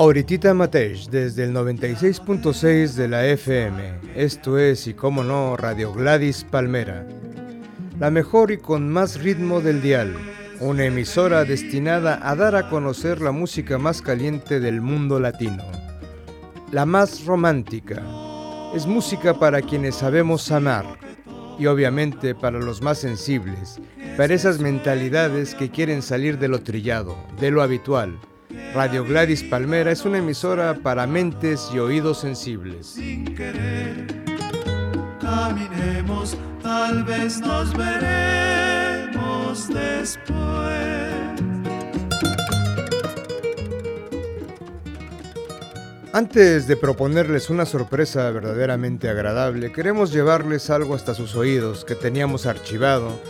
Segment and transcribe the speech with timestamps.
[0.00, 4.00] Auritita Matej, desde el 96.6 de la FM.
[4.16, 7.06] Esto es, y cómo no, Radio Gladys Palmera.
[7.98, 10.16] La mejor y con más ritmo del dial.
[10.58, 15.64] Una emisora destinada a dar a conocer la música más caliente del mundo latino.
[16.72, 18.02] La más romántica.
[18.74, 20.86] Es música para quienes sabemos amar.
[21.58, 23.78] Y obviamente para los más sensibles.
[24.16, 28.18] Para esas mentalidades que quieren salir de lo trillado, de lo habitual
[28.74, 32.86] Radio Gladys Palmera es una emisora para mentes y oídos sensibles.
[32.86, 34.06] Sin querer,
[35.20, 40.30] caminemos, tal vez nos veremos después.
[46.12, 52.46] Antes de proponerles una sorpresa verdaderamente agradable, queremos llevarles algo hasta sus oídos que teníamos
[52.46, 53.20] archivado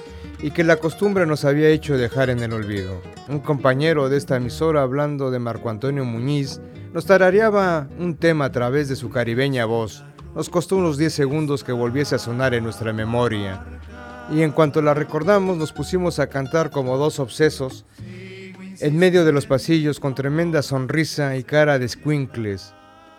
[0.42, 3.00] y que la costumbre nos había hecho dejar en el olvido.
[3.28, 6.60] Un compañero de esta emisora, hablando de Marco Antonio Muñiz,
[6.92, 10.04] nos tarareaba un tema a través de su caribeña voz.
[10.34, 13.64] Nos costó unos 10 segundos que volviese a sonar en nuestra memoria.
[14.32, 19.32] Y en cuanto la recordamos, nos pusimos a cantar como dos obsesos, en medio de
[19.32, 22.72] los pasillos con tremenda sonrisa y cara de squinkles,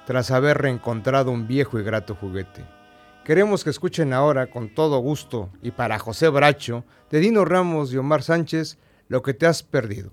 [0.08, 2.81] tras haber reencontrado un viejo y grato juguete.
[3.24, 7.98] Queremos que escuchen ahora con todo gusto y para José Bracho, de Dino Ramos y
[7.98, 10.10] Omar Sánchez, lo que te has perdido.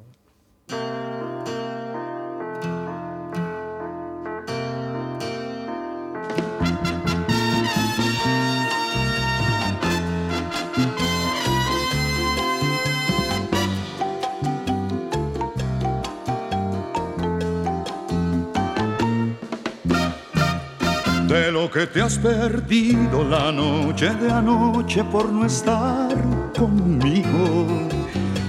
[21.69, 26.17] Lo que te has perdido la noche de anoche por no estar
[26.59, 27.67] conmigo,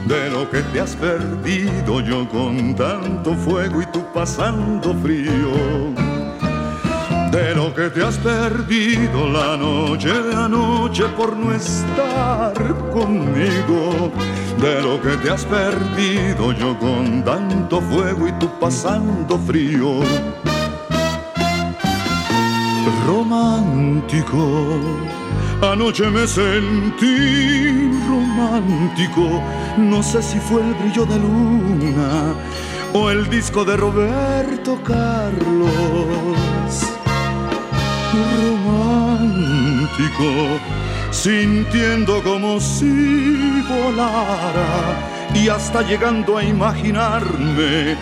[0.08, 5.52] de lo que te has perdido yo con tanto fuego y tú pasando frío,
[7.30, 12.54] de lo que te has perdido la noche de anoche por no estar
[12.94, 14.14] conmigo,
[14.62, 20.00] de lo que te has perdido yo con tanto fuego y tú pasando frío
[23.10, 24.80] romántico.
[25.62, 29.44] Anoche me sentí romántico,
[29.78, 32.36] no sé si fue el brillo de luna
[32.94, 35.72] o el disco de Roberto Carlos.
[38.44, 40.30] Romántico,
[41.12, 45.00] sintiendo como si volara
[45.34, 47.98] y hasta llegando a imaginarme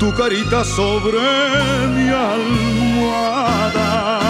[0.00, 1.20] tu carita sobre
[1.94, 4.29] mi almohada.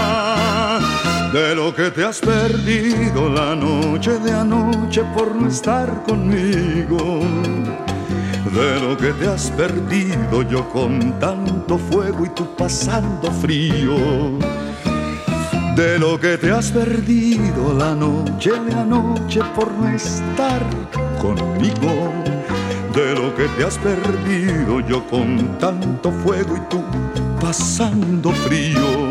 [1.32, 7.20] De lo que te has perdido la noche de anoche por no estar conmigo.
[8.52, 13.96] De lo que te has perdido yo con tanto fuego y tú pasando frío.
[15.76, 20.62] De lo que te has perdido la noche de anoche por no estar
[21.20, 22.12] conmigo
[22.94, 26.82] de lo que te has perdido yo con tanto fuego y tú
[27.40, 29.09] pasando frío.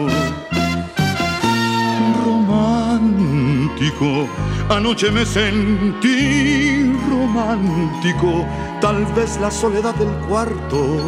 [4.70, 8.46] Anoche me sentí romántico,
[8.82, 11.00] tal vez la soledad del cuarto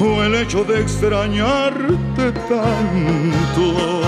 [0.00, 4.00] o el hecho de extrañarte tanto.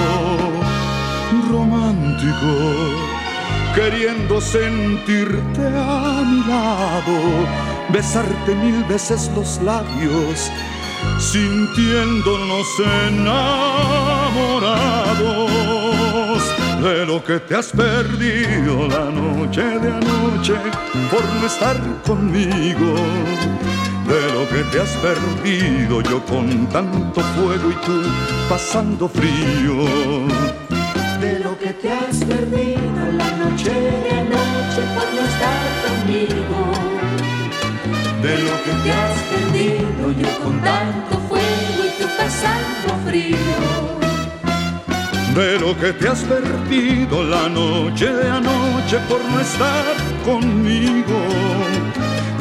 [1.50, 2.54] Romántico,
[3.74, 7.20] queriendo sentirte a mi lado
[7.90, 10.50] besarte mil veces los labios,
[11.19, 12.66] sintiéndonos
[13.08, 15.44] enamorados
[16.84, 20.54] de lo que te has perdido la noche de anoche
[21.10, 21.76] por no estar
[22.06, 22.94] conmigo.
[24.06, 28.02] De lo que te has perdido yo con tanto fuego y tú
[28.50, 29.86] pasando frío.
[31.20, 36.94] De lo que te has perdido la noche de anoche por no estar conmigo
[38.22, 44.13] de lo que te has perdido yo con tanto fuego y tú pasando frío.
[45.34, 49.84] De lo que te has perdido la noche de anoche por no estar
[50.25, 51.19] conmigo.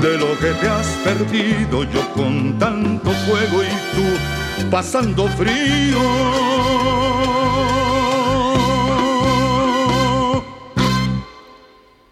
[0.04, 5.98] de lo que te has perdido yo con tanto fuego y tú pasando frío.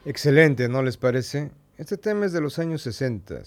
[0.05, 1.51] Excelente, ¿no les parece?
[1.77, 3.41] Este tema es de los años 60.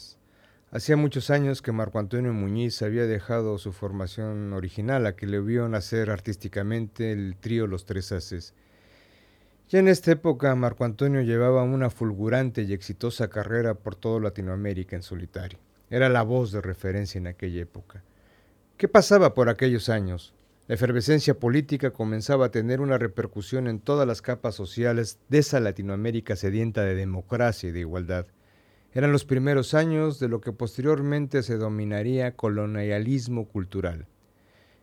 [0.74, 5.38] Hacía muchos años que Marco Antonio Muñiz había dejado su formación original, a que le
[5.38, 8.54] vio nacer artísticamente el trío Los Tres Haces.
[9.68, 14.96] Ya en esta época Marco Antonio llevaba una fulgurante y exitosa carrera por toda Latinoamérica
[14.96, 15.60] en solitario.
[15.90, 18.02] Era la voz de referencia en aquella época.
[18.76, 20.34] ¿Qué pasaba por aquellos años?
[20.66, 25.60] La efervescencia política comenzaba a tener una repercusión en todas las capas sociales de esa
[25.60, 28.26] Latinoamérica sedienta de democracia y de igualdad.
[28.94, 34.06] Eran los primeros años de lo que posteriormente se dominaría colonialismo cultural.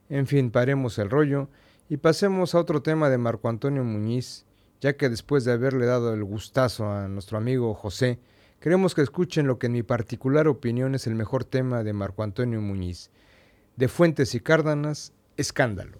[0.10, 1.48] En fin, paremos el rollo
[1.88, 4.46] y pasemos a otro tema de Marco Antonio Muñiz,
[4.81, 8.19] ya que después de haberle dado el gustazo a nuestro amigo José,
[8.60, 12.24] queremos que escuchen lo que en mi particular opinión es el mejor tema de Marco
[12.24, 13.12] Antonio Muñiz,
[13.78, 16.00] de Fuentes y Cárdanas, Escándalo.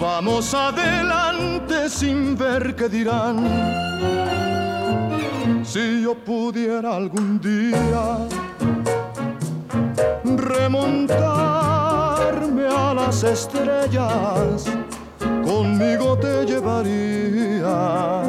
[0.00, 3.36] Vamos adelante sin ver qué dirán.
[5.64, 8.18] Si yo pudiera algún día
[10.24, 11.18] remontarme
[12.68, 14.66] a las estrellas,
[15.44, 18.22] conmigo te llevaría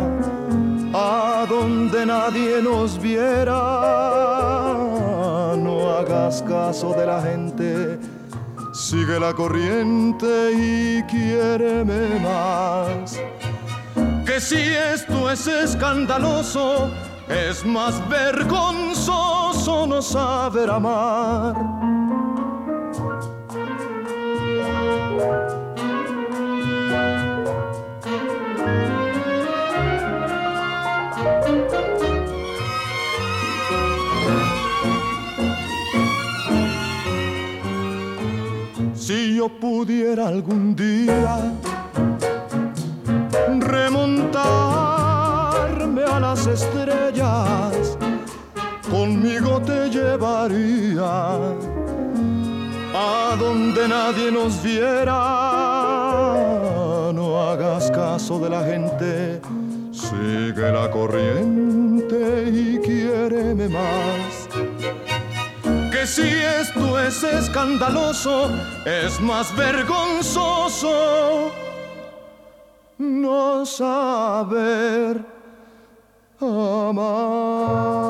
[0.91, 3.61] a donde nadie nos viera.
[5.55, 7.99] No hagas caso de la gente
[8.89, 13.19] sigue la corriente y quiéreme más.
[14.25, 16.91] Que si esto es escandaloso,
[17.27, 21.88] es más vergonzoso no saber amar.
[39.39, 41.53] Yo pudiera algún día
[43.57, 44.33] remontarme
[46.03, 47.97] a las estrellas,
[48.91, 51.37] conmigo te llevaría
[52.93, 55.13] a donde nadie nos viera.
[57.13, 59.39] No hagas caso de la gente,
[59.93, 64.48] sigue la corriente y quiéreme más
[66.07, 66.27] si
[66.61, 68.49] esto es escandaloso,
[68.85, 71.51] es más vergonzoso
[72.97, 75.25] no saber
[76.39, 78.09] amar.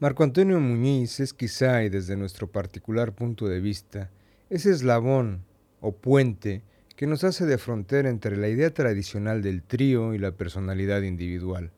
[0.00, 4.10] Marco Antonio Muñiz es quizá, y desde nuestro particular punto de vista,
[4.48, 5.44] ese eslabón
[5.80, 6.62] o puente
[6.98, 11.70] que nos hace de frontera entre la idea tradicional del trío y la personalidad individual.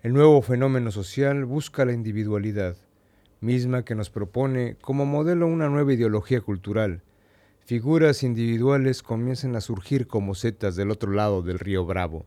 [0.00, 2.76] El nuevo fenómeno social busca la individualidad,
[3.40, 7.02] misma que nos propone como modelo una nueva ideología cultural.
[7.66, 12.24] Figuras individuales comienzan a surgir como setas del otro lado del río Bravo.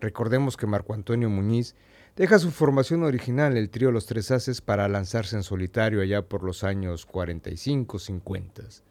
[0.00, 1.76] Recordemos que Marco Antonio Muñiz
[2.16, 6.42] deja su formación original, el trío Los Tres Haces, para lanzarse en solitario allá por
[6.42, 8.82] los años 45-50.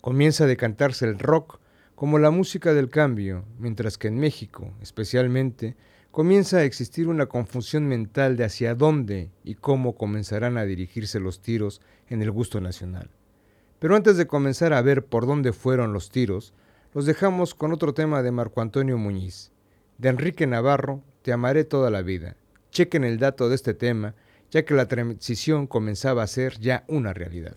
[0.00, 1.60] Comienza a decantarse el rock
[1.96, 5.76] como la música del cambio, mientras que en México, especialmente,
[6.10, 11.40] comienza a existir una confusión mental de hacia dónde y cómo comenzarán a dirigirse los
[11.40, 13.08] tiros en el gusto nacional.
[13.78, 16.52] Pero antes de comenzar a ver por dónde fueron los tiros,
[16.92, 19.50] los dejamos con otro tema de Marco Antonio Muñiz.
[19.96, 22.36] De Enrique Navarro, Te amaré toda la vida.
[22.70, 24.14] Chequen el dato de este tema,
[24.50, 27.56] ya que la transición comenzaba a ser ya una realidad.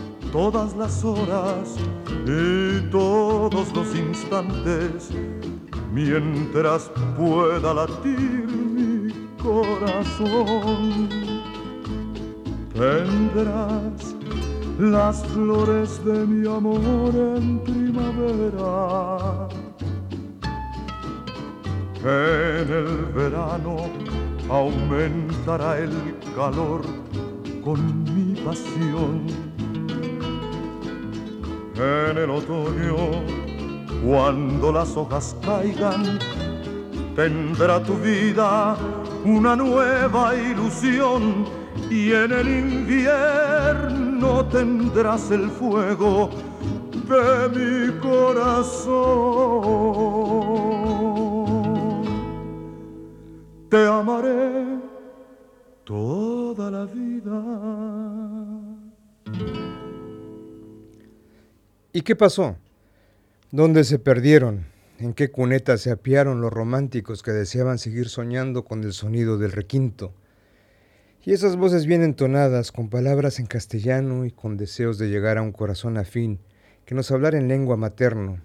[0.31, 1.75] todas las horas
[2.25, 5.09] y todos los instantes
[5.91, 9.11] mientras pueda latir mi
[9.41, 11.09] corazón.
[12.73, 14.15] Tendrás
[14.79, 19.49] las flores de mi amor en primavera.
[22.03, 23.75] En el verano
[24.49, 25.91] aumentará el
[26.35, 26.81] calor
[27.63, 29.40] con mi pasión.
[31.75, 32.95] En el otoño
[34.05, 36.19] cuando las hojas caigan,
[37.15, 38.75] tendrá tu vida
[39.23, 41.45] una nueva ilusión
[41.89, 46.29] y en el invierno tendrás el fuego
[46.91, 48.91] de mi corazón.
[53.69, 54.79] Te amaré
[55.83, 58.20] toda la vida.
[61.93, 62.55] ¿Y qué pasó?
[63.51, 64.65] ¿Dónde se perdieron?
[64.97, 69.51] ¿En qué cuneta se apiaron los románticos que deseaban seguir soñando con el sonido del
[69.51, 70.13] requinto?
[71.25, 75.41] Y esas voces bien entonadas, con palabras en castellano y con deseos de llegar a
[75.41, 76.39] un corazón afín,
[76.85, 78.39] que nos hablara en lengua materno,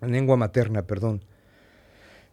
[0.00, 1.22] en lengua materna, perdón.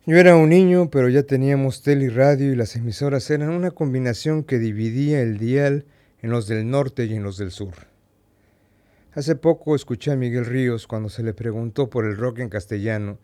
[0.05, 3.71] Yo era un niño, pero ya teníamos tele y radio y las emisoras eran una
[3.71, 5.85] combinación que dividía el dial
[6.21, 7.92] en los del norte y en los del sur.
[9.15, 13.19] Hace poco escuché a Miguel Ríos cuando se le preguntó por el rock en castellano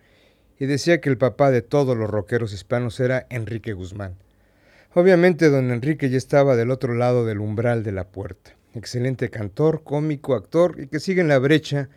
[0.59, 4.15] y decía que el papá de todos los rockeros hispanos era Enrique Guzmán.
[4.93, 8.51] Obviamente don Enrique ya estaba del otro lado del umbral de la puerta.
[8.75, 11.89] Excelente cantor, cómico, actor y que sigue en la brecha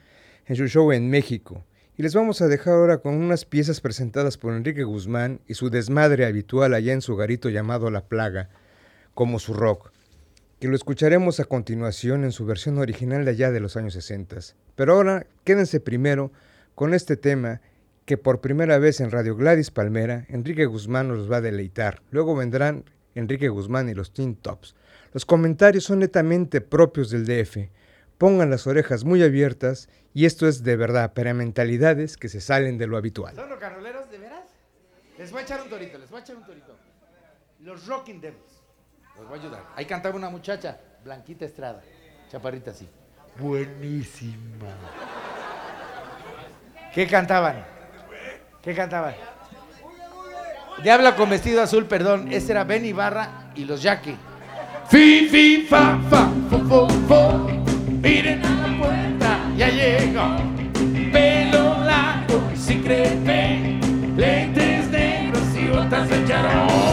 [0.46, 1.62] en su show en México.
[1.94, 5.68] Y les vamos a dejar ahora con unas piezas presentadas por Enrique Guzmán y su
[5.68, 8.49] desmadre habitual allá en su garito llamado La Plaga,
[9.12, 9.92] como su rock
[10.62, 14.37] que lo escucharemos a continuación en su versión original de allá de los años 60.
[14.76, 16.31] Pero ahora quédense primero
[16.76, 17.61] con este tema
[18.04, 22.00] que por primera vez en Radio Gladys Palmera, Enrique Guzmán nos va a deleitar.
[22.12, 22.85] Luego vendrán
[23.16, 24.76] Enrique Guzmán y los Teen Tops.
[25.12, 27.69] Los comentarios son netamente propios del DF.
[28.16, 32.78] Pongan las orejas muy abiertas y esto es de verdad para mentalidades que se salen
[32.78, 33.35] de lo habitual.
[33.35, 34.45] ¿Son rocaroleros de veras?
[35.19, 36.76] Les voy a echar un torito, les voy a echar un torito.
[37.59, 38.62] Los Rocking Devils.
[39.16, 39.62] Los voy a ayudar.
[39.76, 41.83] Ahí cantaba una muchacha, Blanquita Estrada,
[42.31, 42.88] chaparrita así.
[43.38, 44.69] Buenísima.
[46.95, 47.64] ¿Qué cantaban?
[48.62, 49.14] ¿Qué cantaban?
[50.83, 52.33] Diabla con vestido azul, perdón.
[52.33, 54.16] Ese era Ben Ibarra y los Jackie.
[54.88, 57.38] Fi, fi, fa, fa, fo, fo, fo.
[58.02, 60.37] Miren a la puerta, ya llegó.
[61.12, 63.78] Pelo blanco, sin crepe.
[64.16, 66.92] Lentes negros y botas de charol.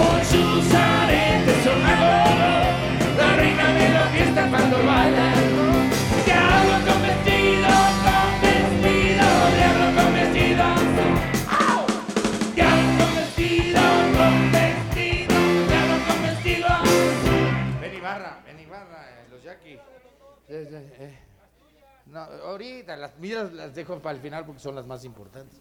[22.05, 25.59] No, ahorita las mías las dejo para el final porque son las más importantes.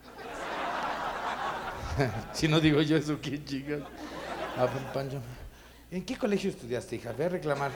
[2.32, 3.80] si no digo yo eso, ¿qué chicas?
[4.56, 5.06] Ah, pues.
[5.90, 7.12] ¿En qué colegio estudiaste, hija?
[7.12, 7.70] Ve a reclamar.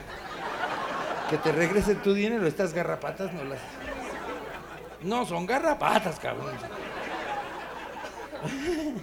[1.33, 2.45] Que te regrese tu dinero.
[2.45, 3.57] Estas garrapatas no las.
[5.01, 6.53] No, son garrapatas, cabrón.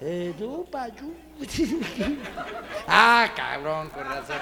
[0.00, 0.32] Eh,
[0.70, 1.12] payu.
[2.86, 4.36] ah, cabrón, con razón.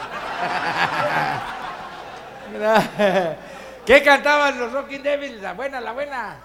[3.86, 5.40] ¿Qué cantaban los Rocking Devils?
[5.40, 6.36] La buena, la buena.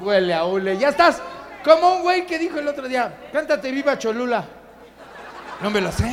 [0.00, 0.78] Huele a hule.
[0.78, 1.20] Ya estás
[1.64, 4.44] como un güey que dijo el otro día, cántate Viva Cholula.
[5.60, 6.08] No me lo sé.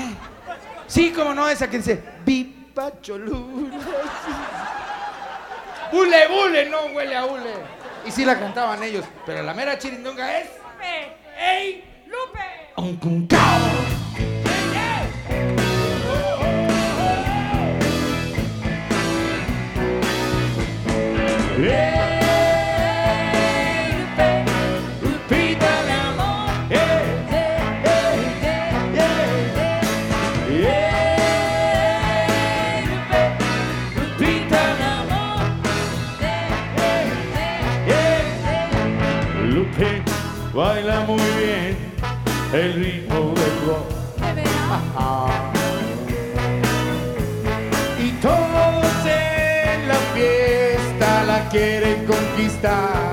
[0.88, 2.53] Sí, como no, esa que dice, Viva
[3.02, 3.72] Cholula.
[5.92, 7.54] Hule, hule, no huele a hule.
[8.06, 10.50] Y sí la cantaban ellos, pero la mera chirindonga es...
[11.40, 12.72] ¡Ey, Lupe!
[12.78, 14.03] Un cuncao.
[52.64, 53.13] está.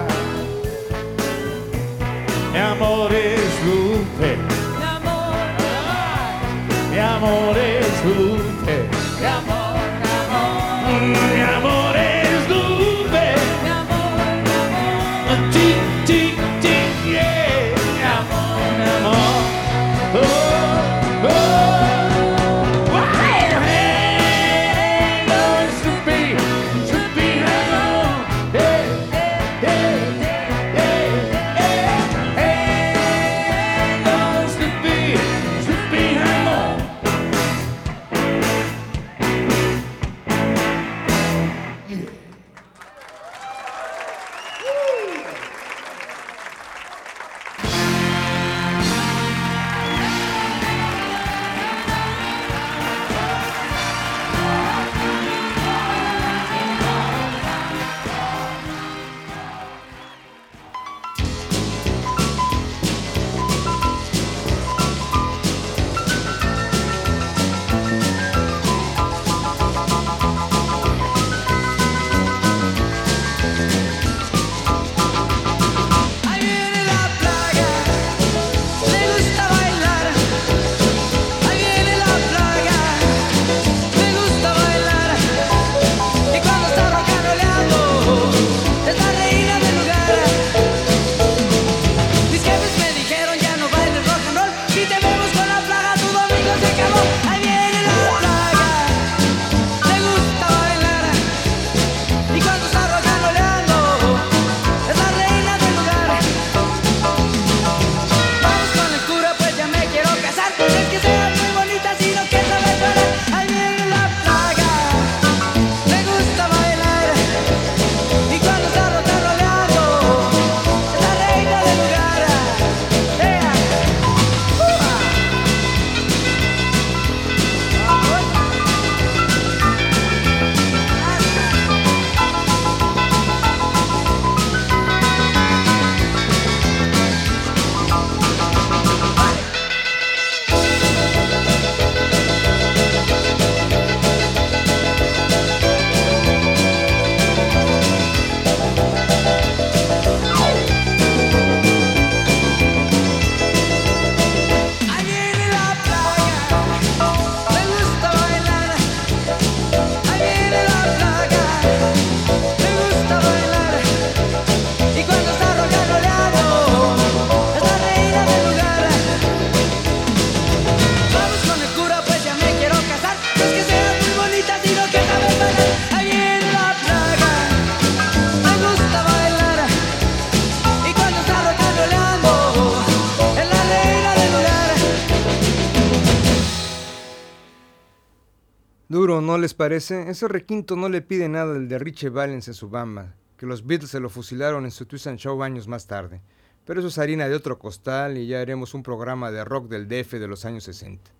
[189.30, 190.10] ¿No les parece?
[190.10, 193.64] Ese requinto no le pide nada al de Richie Valens en su bamba, que los
[193.64, 196.20] Beatles se lo fusilaron en su Twist and Show años más tarde.
[196.64, 199.86] Pero eso es harina de otro costal y ya haremos un programa de rock del
[199.86, 201.12] DF de los años 60.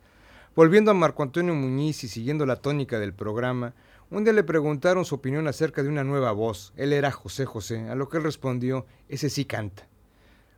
[0.57, 3.75] Volviendo a Marco Antonio Muñiz y siguiendo la tónica del programa,
[4.11, 6.73] un día le preguntaron su opinión acerca de una nueva voz.
[6.77, 9.87] Él era José José, a lo que él respondió, ese sí canta.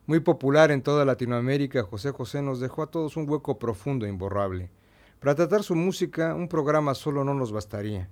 [0.06, 4.08] Muy popular en toda Latinoamérica, José José nos dejó a todos un hueco profundo e
[4.08, 4.70] imborrable.
[5.22, 8.08] Para tratar su música, un programa solo no nos bastaría.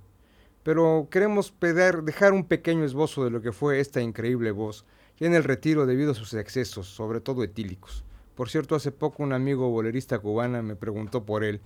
[0.63, 4.85] Pero queremos pedir, dejar un pequeño esbozo de lo que fue esta increíble voz,
[5.19, 8.05] ya en el retiro debido a sus excesos, sobre todo etílicos.
[8.37, 11.61] Por cierto, hace poco un amigo bolerista cubana me preguntó por él.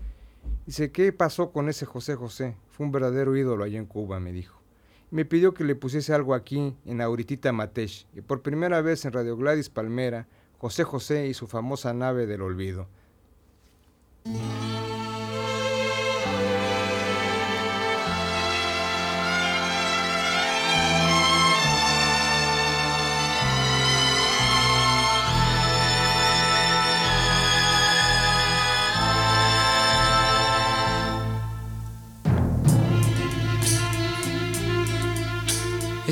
[0.64, 2.56] Dice, ¿qué pasó con ese José José?
[2.70, 4.62] Fue un verdadero ídolo allá en Cuba, me dijo.
[5.10, 9.12] Me pidió que le pusiese algo aquí, en Auritita Matesh, y por primera vez en
[9.12, 10.26] Radio Gladys Palmera,
[10.56, 12.88] José José y su famosa nave del olvido.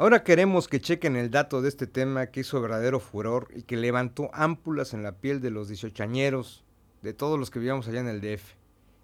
[0.00, 3.76] Ahora queremos que chequen el dato de este tema que hizo verdadero furor y que
[3.76, 6.64] levantó ámpulas en la piel de los dieciochañeros,
[7.02, 8.54] de todos los que vivíamos allá en el DF.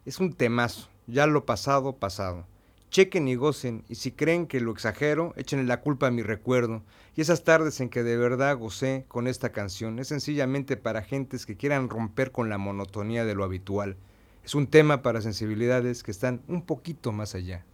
[0.07, 2.47] Es un temazo, ya lo pasado, pasado.
[2.89, 6.83] Chequen y gocen, y si creen que lo exagero, échenle la culpa a mi recuerdo.
[7.15, 11.45] Y esas tardes en que de verdad gocé con esta canción es sencillamente para gentes
[11.45, 13.99] que quieran romper con la monotonía de lo habitual.
[14.47, 17.67] Es un tema para sensibilidades que están un poquito más allá.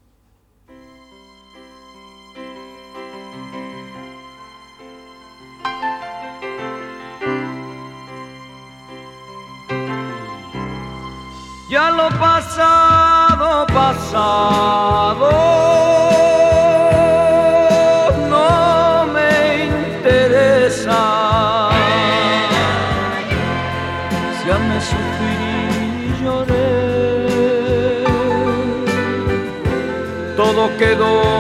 [11.72, 15.30] Ya lo pasado, pasado,
[18.28, 21.00] no me interesa.
[24.46, 25.34] Ya me sufrí
[26.08, 28.04] y lloré.
[30.36, 31.31] Todo quedó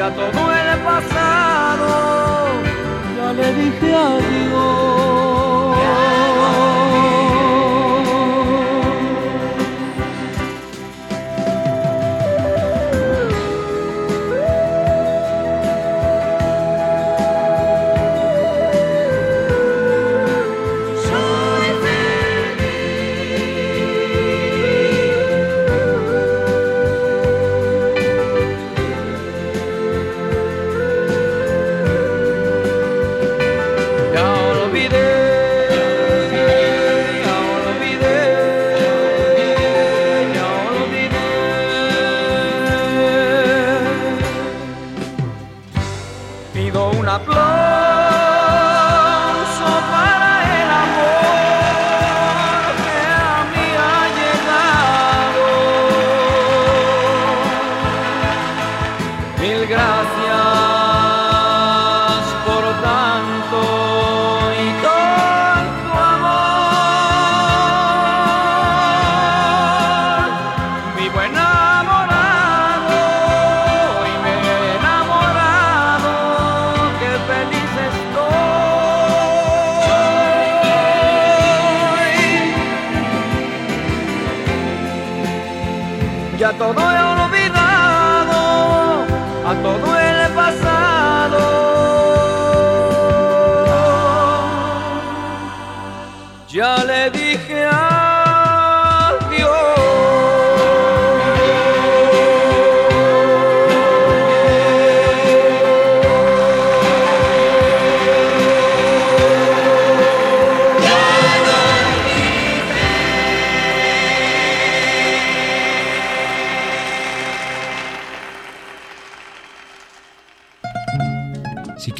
[0.00, 1.88] ya todo el pasado,
[3.18, 4.69] ya le dije adiós.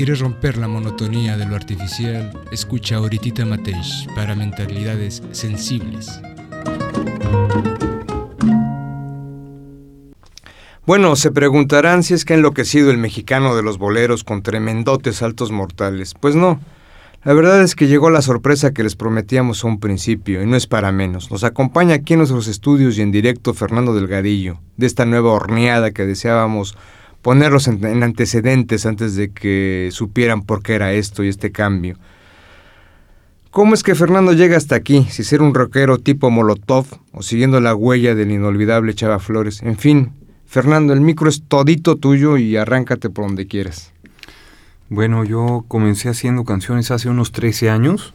[0.00, 6.22] Quieres romper la monotonía de lo artificial, escucha a Oritita Mateish para mentalidades sensibles.
[10.86, 15.16] Bueno, se preguntarán si es que ha enloquecido el mexicano de los boleros con tremendotes
[15.16, 16.14] saltos mortales.
[16.18, 16.58] Pues no.
[17.22, 20.56] La verdad es que llegó la sorpresa que les prometíamos a un principio, y no
[20.56, 21.30] es para menos.
[21.30, 25.90] Nos acompaña aquí en nuestros estudios y en directo Fernando Delgadillo, de esta nueva horneada
[25.90, 26.74] que deseábamos
[27.22, 31.96] ponerlos en, en antecedentes antes de que supieran por qué era esto y este cambio.
[33.50, 35.06] ¿Cómo es que Fernando llega hasta aquí?
[35.10, 39.60] Si ser un rockero tipo Molotov o siguiendo la huella del inolvidable Chava Flores.
[39.62, 40.12] En fin,
[40.46, 43.92] Fernando, el micro es todito tuyo y arráncate por donde quieras.
[44.88, 48.14] Bueno, yo comencé haciendo canciones hace unos 13 años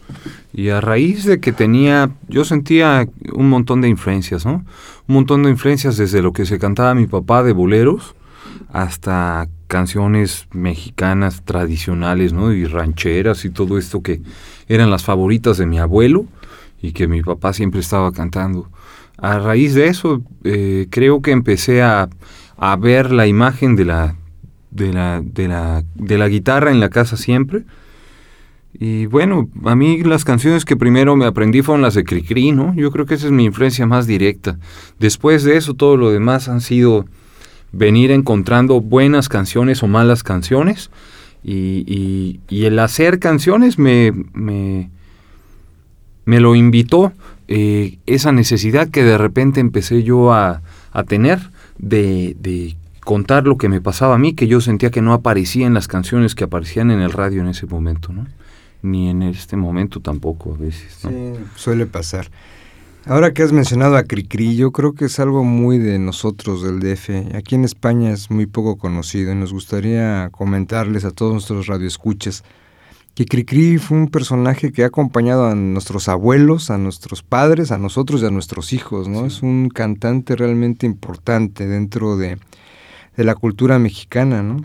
[0.54, 4.65] y a raíz de que tenía, yo sentía un montón de influencias, ¿no?
[5.08, 8.14] Un montón de influencias desde lo que se cantaba mi papá de boleros
[8.76, 12.52] hasta canciones mexicanas tradicionales, ¿no?
[12.52, 14.22] Y rancheras y todo esto que
[14.68, 16.26] eran las favoritas de mi abuelo
[16.82, 18.70] y que mi papá siempre estaba cantando.
[19.18, 22.10] A raíz de eso, eh, creo que empecé a,
[22.58, 24.18] a ver la imagen de la,
[24.72, 27.64] de, la, de, la, de la guitarra en la casa siempre.
[28.74, 32.76] Y bueno, a mí las canciones que primero me aprendí fueron las de Cricri, ¿no?
[32.76, 34.60] Yo creo que esa es mi influencia más directa.
[35.00, 37.06] Después de eso, todo lo demás han sido
[37.76, 40.90] venir encontrando buenas canciones o malas canciones.
[41.44, 44.90] Y, el hacer canciones me, me,
[46.26, 47.14] me lo invitó
[47.48, 53.60] eh, esa necesidad que de repente empecé yo a, a tener de, de, contar lo
[53.60, 56.46] que me pasaba a mí, que yo sentía que no aparecía en las canciones que
[56.46, 58.26] aparecían en el radio en ese momento, ¿no?
[58.82, 60.98] Ni en este momento tampoco a veces.
[61.02, 62.32] Sí, suele pasar.
[63.08, 66.80] Ahora que has mencionado a Cricri, yo creo que es algo muy de nosotros, del
[66.80, 67.36] DF.
[67.36, 72.44] Aquí en España es muy poco conocido y nos gustaría comentarles a todos nuestros radioescuchas
[73.13, 77.78] que Cricri fue un personaje que ha acompañado a nuestros abuelos, a nuestros padres, a
[77.78, 79.22] nosotros y a nuestros hijos, ¿no?
[79.22, 79.28] Sí.
[79.28, 82.39] Es un cantante realmente importante dentro de,
[83.15, 84.58] de la cultura mexicana, ¿no?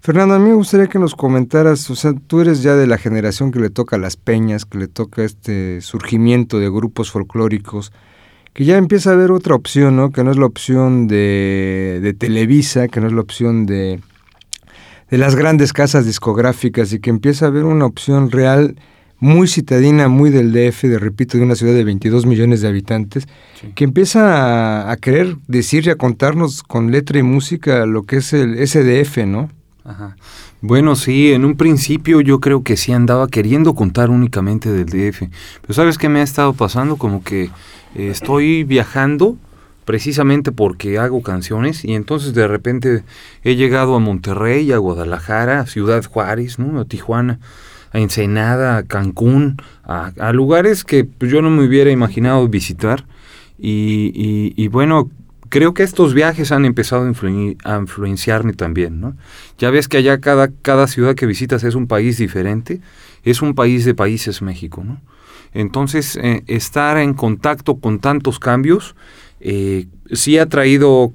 [0.00, 2.98] Fernando, a mí me gustaría que nos comentaras, o sea, tú eres ya de la
[2.98, 7.92] generación que le toca las peñas, que le toca este surgimiento de grupos folclóricos,
[8.52, 10.12] que ya empieza a haber otra opción, ¿no?
[10.12, 14.00] Que no es la opción de, de Televisa, que no es la opción de,
[15.10, 18.76] de las grandes casas discográficas y que empieza a haber una opción real
[19.18, 23.26] muy citadina, muy del DF, de repito, de una ciudad de 22 millones de habitantes,
[23.60, 23.68] sí.
[23.74, 28.16] que empieza a, a, querer decir y a contarnos con letra y música lo que
[28.16, 29.50] es el SDF, ¿no?
[29.84, 30.16] Ajá.
[30.62, 35.28] Bueno, sí, en un principio yo creo que sí andaba queriendo contar únicamente del DF.
[35.60, 36.96] Pero ¿sabes qué me ha estado pasando?
[36.96, 39.36] Como que eh, estoy viajando
[39.84, 43.04] precisamente porque hago canciones y entonces de repente
[43.44, 46.80] he llegado a Monterrey, a Guadalajara, a Ciudad Juárez, ¿no?
[46.80, 47.38] a Tijuana,
[47.92, 53.04] a Ensenada, a Cancún, a, lugares que pues, yo no me hubiera imaginado visitar
[53.58, 55.10] y, bueno,
[55.48, 59.16] creo que estos viajes han empezado a, influenciarme también, ¿no?
[59.58, 62.80] Ya ves que allá cada, cada ciudad que visitas es un país diferente,
[63.22, 65.00] es un país de países México, ¿no?
[65.54, 68.94] Entonces, eh, estar en contacto con tantos cambios
[69.40, 71.12] eh, sí ha traído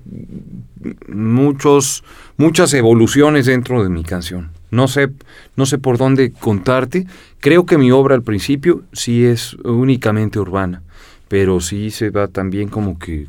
[1.08, 2.04] muchos,
[2.38, 4.52] muchas evoluciones dentro de mi canción.
[4.72, 5.10] No sé,
[5.56, 7.06] no sé por dónde contarte.
[7.40, 10.82] Creo que mi obra al principio sí es únicamente urbana,
[11.28, 13.28] pero sí se va también como que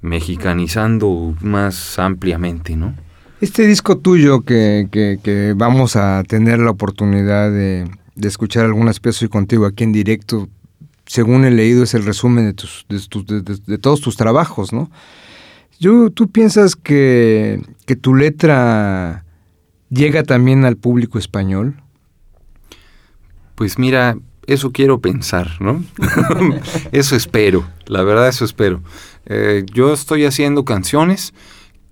[0.00, 2.94] mexicanizando más ampliamente, ¿no?
[3.40, 9.22] Este disco tuyo que, que vamos a tener la oportunidad de, de escuchar algunas piezas
[9.22, 10.48] y contigo aquí en directo,
[11.06, 14.90] según he leído, es el resumen de, tus, de, todos tus trabajos, ¿no?
[15.80, 19.23] Yo, ¿Tú piensas que, que tu letra
[19.94, 21.76] llega también al público español?
[23.54, 25.84] Pues mira, eso quiero pensar, ¿no?
[26.92, 28.82] eso espero, la verdad eso espero.
[29.26, 31.32] Eh, yo estoy haciendo canciones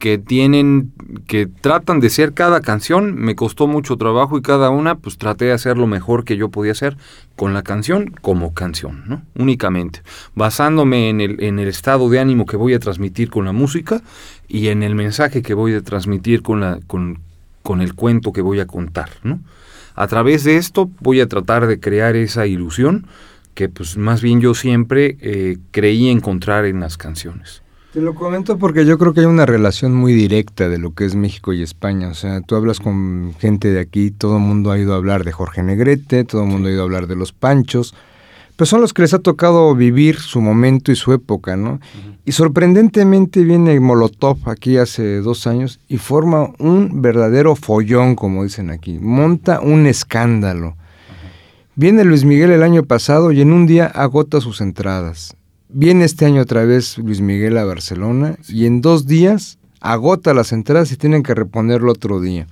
[0.02, 0.92] que tienen,
[1.28, 5.44] que tratan de ser cada canción, me costó mucho trabajo y cada una, pues traté
[5.44, 6.96] de hacer lo mejor que yo podía hacer
[7.36, 9.22] con la canción como canción, ¿no?
[9.36, 10.02] Únicamente,
[10.34, 14.02] basándome en el, en el estado de ánimo que voy a transmitir con la música
[14.48, 17.20] y en el mensaje que voy a transmitir con, la, con,
[17.62, 19.40] con el cuento que voy a contar, ¿no?
[19.94, 23.06] A través de esto voy a tratar de crear esa ilusión
[23.54, 27.62] que pues más bien yo siempre eh, creí encontrar en las canciones.
[27.92, 31.04] Te lo comento porque yo creo que hay una relación muy directa de lo que
[31.04, 32.08] es México y España.
[32.08, 35.24] O sea, tú hablas con gente de aquí, todo el mundo ha ido a hablar
[35.24, 37.94] de Jorge Negrete, todo el mundo ha ido a hablar de los Panchos,
[38.56, 41.80] pero son los que les ha tocado vivir su momento y su época, ¿no?
[42.24, 48.70] Y sorprendentemente viene Molotov aquí hace dos años y forma un verdadero follón, como dicen
[48.70, 50.76] aquí, monta un escándalo.
[51.74, 55.34] Viene Luis Miguel el año pasado y en un día agota sus entradas.
[55.68, 60.52] Viene este año otra vez Luis Miguel a Barcelona y en dos días agota las
[60.52, 62.46] entradas y tienen que reponerlo otro día.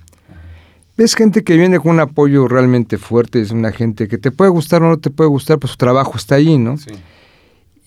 [0.97, 4.51] Ves gente que viene con un apoyo realmente fuerte, es una gente que te puede
[4.51, 6.75] gustar o no te puede gustar, pues su trabajo está allí, ¿no?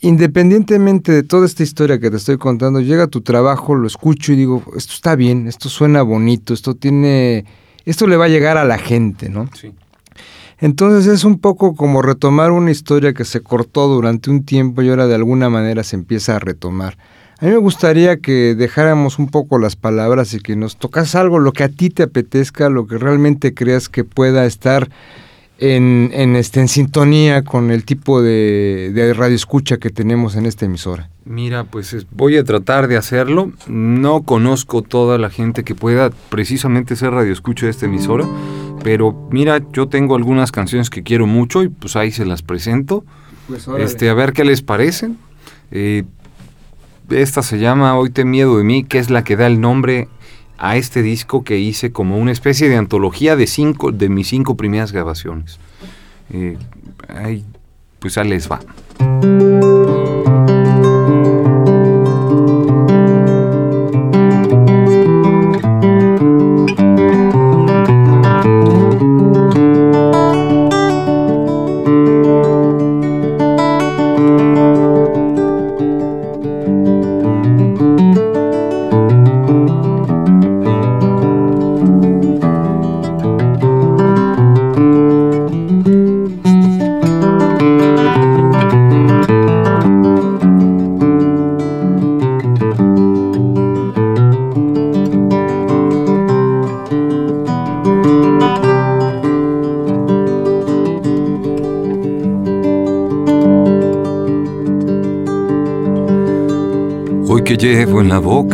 [0.04, 4.36] Independientemente de toda esta historia que te estoy contando, llega tu trabajo, lo escucho y
[4.36, 7.46] digo, esto está bien, esto suena bonito, esto tiene,
[7.86, 9.48] esto le va a llegar a la gente, ¿no?
[9.54, 9.72] Sí.
[10.58, 14.90] Entonces es un poco como retomar una historia que se cortó durante un tiempo y
[14.90, 16.98] ahora de alguna manera se empieza a retomar.
[17.38, 21.38] A mí me gustaría que dejáramos un poco las palabras y que nos tocas algo,
[21.38, 24.90] lo que a ti te apetezca, lo que realmente creas que pueda estar
[25.58, 30.46] en, en, este, en sintonía con el tipo de, de radio escucha que tenemos en
[30.46, 31.10] esta emisora.
[31.24, 33.52] Mira, pues voy a tratar de hacerlo.
[33.66, 38.26] No conozco toda la gente que pueda precisamente ser radio escucha de esta emisora,
[38.82, 43.04] pero mira, yo tengo algunas canciones que quiero mucho y pues ahí se las presento.
[43.48, 45.18] Pues este, a ver qué les parecen.
[45.70, 46.04] Eh,
[47.10, 50.08] esta se llama Hoy te miedo de mí, que es la que da el nombre
[50.64, 54.56] a este disco que hice como una especie de antología de cinco de mis cinco
[54.56, 55.58] primeras grabaciones.
[56.32, 56.56] Eh,
[57.06, 57.44] ahí,
[57.98, 58.60] pues ahí les va.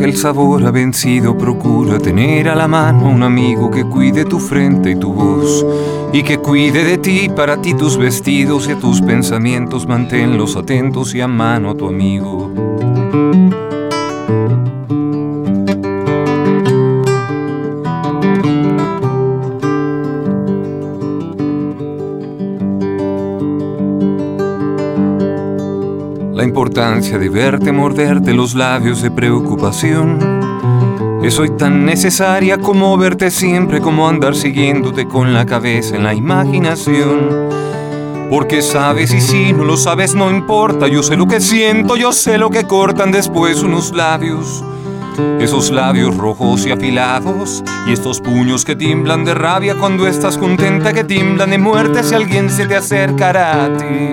[0.04, 4.90] El sabor ha vencido, procura tener a la mano un amigo que cuide tu frente
[4.90, 5.64] y tu voz
[6.12, 11.20] y que cuide de ti, para ti tus vestidos y tus pensamientos, manténlos atentos y
[11.20, 12.50] a mano a tu amigo.
[26.90, 30.18] Importancia de verte morderte los labios de preocupación.
[31.22, 36.14] Es hoy tan necesaria como verte siempre, como andar siguiéndote con la cabeza en la
[36.14, 37.48] imaginación.
[38.28, 42.12] Porque sabes y si no lo sabes no importa, yo sé lo que siento, yo
[42.12, 44.64] sé lo que cortan después unos labios.
[45.38, 50.92] Esos labios rojos y afilados y estos puños que timblan de rabia cuando estás contenta
[50.92, 54.10] que timblan de muerte si alguien se te acercará a ti.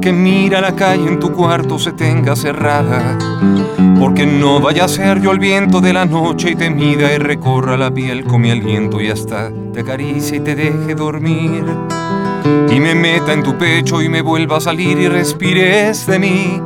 [0.00, 3.18] Que mira la calle en tu cuarto se tenga cerrada.
[3.98, 7.18] Porque no vaya a ser yo el viento de la noche y te mida y
[7.18, 11.64] recorra la piel con mi aliento y hasta te acaricie y te deje dormir.
[12.70, 16.62] Y me meta en tu pecho y me vuelva a salir y respires de mí.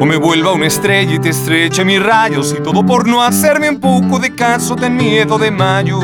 [0.00, 3.70] O me vuelva una estrella y te estreche mis rayos y todo por no hacerme
[3.70, 4.74] un poco de caso.
[4.74, 6.00] Ten miedo de mayo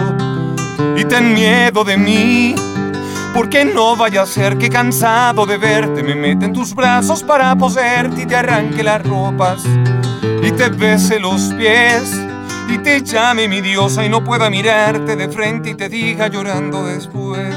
[0.96, 2.55] y ten miedo de mí.
[3.35, 7.55] Porque no vaya a ser que cansado de verte me meta en tus brazos para
[7.57, 9.62] poseerte y te arranque las ropas
[10.43, 12.12] y te bese los pies
[12.68, 16.87] y te llame mi diosa y no pueda mirarte de frente y te diga llorando
[16.87, 17.55] después.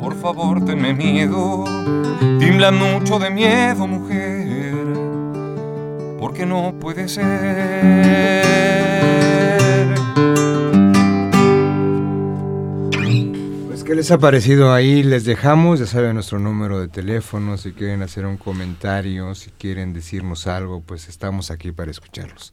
[0.00, 1.64] Por favor, tenme miedo,
[2.38, 4.86] timbla mucho de miedo, mujer,
[6.18, 8.95] porque no puede ser.
[13.86, 15.04] ¿Qué les ha parecido ahí?
[15.04, 19.92] Les dejamos, ya saben nuestro número de teléfono, si quieren hacer un comentario, si quieren
[19.92, 22.52] decirnos algo, pues estamos aquí para escucharlos.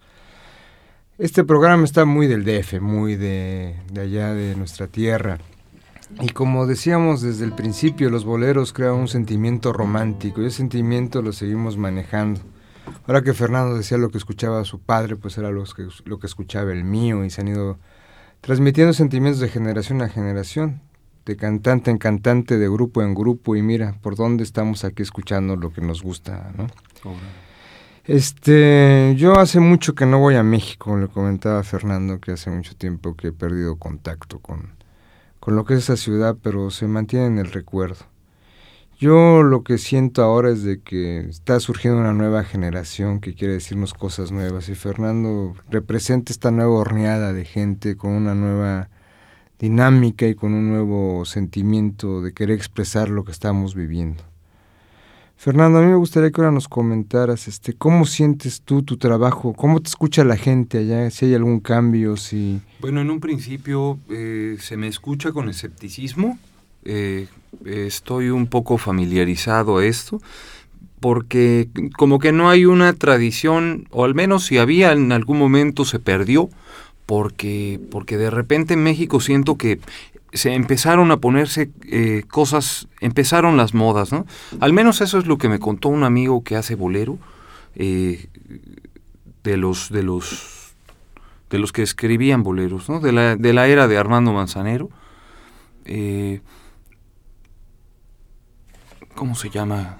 [1.17, 5.39] Este programa está muy del DF, muy de, de allá de nuestra tierra.
[6.21, 11.23] Y como decíamos desde el principio, los boleros crean un sentimiento romántico y ese sentimiento
[11.23, 12.41] lo seguimos manejando.
[13.07, 16.71] Ahora que Fernando decía lo que escuchaba su padre, pues era que, lo que escuchaba
[16.71, 17.79] el mío y se han ido
[18.41, 20.81] transmitiendo sentimientos de generación a generación,
[21.25, 25.55] de cantante en cantante, de grupo en grupo y mira por dónde estamos aquí escuchando
[25.55, 26.67] lo que nos gusta, ¿no?
[28.05, 32.49] Este, yo hace mucho que no voy a México, le comentaba a Fernando que hace
[32.49, 34.73] mucho tiempo que he perdido contacto con,
[35.39, 38.05] con lo que es esa ciudad, pero se mantiene en el recuerdo.
[38.99, 43.53] Yo lo que siento ahora es de que está surgiendo una nueva generación que quiere
[43.55, 48.89] decirnos cosas nuevas y Fernando representa esta nueva horneada de gente con una nueva
[49.59, 54.23] dinámica y con un nuevo sentimiento de querer expresar lo que estamos viviendo.
[55.37, 59.53] Fernando, a mí me gustaría que ahora nos comentaras este, cómo sientes tú tu trabajo,
[59.53, 62.61] cómo te escucha la gente allá, si hay algún cambio, si...
[62.79, 66.39] Bueno, en un principio eh, se me escucha con escepticismo,
[66.85, 67.27] eh,
[67.65, 70.21] estoy un poco familiarizado a esto,
[71.01, 75.83] porque como que no hay una tradición, o al menos si había en algún momento
[75.83, 76.49] se perdió,
[77.05, 79.79] porque, porque de repente en México siento que
[80.33, 84.25] se empezaron a ponerse eh, cosas, empezaron las modas, ¿no?
[84.59, 87.19] Al menos eso es lo que me contó un amigo que hace bolero,
[87.75, 88.27] eh,
[89.43, 90.73] de los, de los,
[91.49, 92.99] de los que escribían boleros, ¿no?
[92.99, 94.89] De la, de la era de Armando Manzanero.
[95.85, 96.41] Eh,
[99.15, 99.97] ¿Cómo se llama?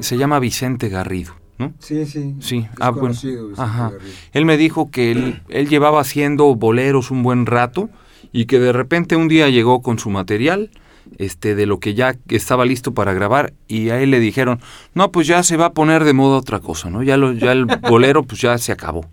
[0.00, 1.34] Se llama Vicente Garrido.
[1.58, 1.72] ¿No?
[1.80, 2.34] Sí, sí.
[2.40, 3.08] Sí, es ah, bueno.
[3.08, 3.92] conocido, Ajá.
[4.32, 7.90] Él me dijo que él, él llevaba haciendo boleros un buen rato
[8.32, 10.70] y que de repente un día llegó con su material,
[11.16, 14.60] este, de lo que ya estaba listo para grabar y a él le dijeron,
[14.94, 17.02] no, pues ya se va a poner de moda otra cosa, ¿no?
[17.02, 19.06] Ya, lo, ya el bolero pues ya se acabó.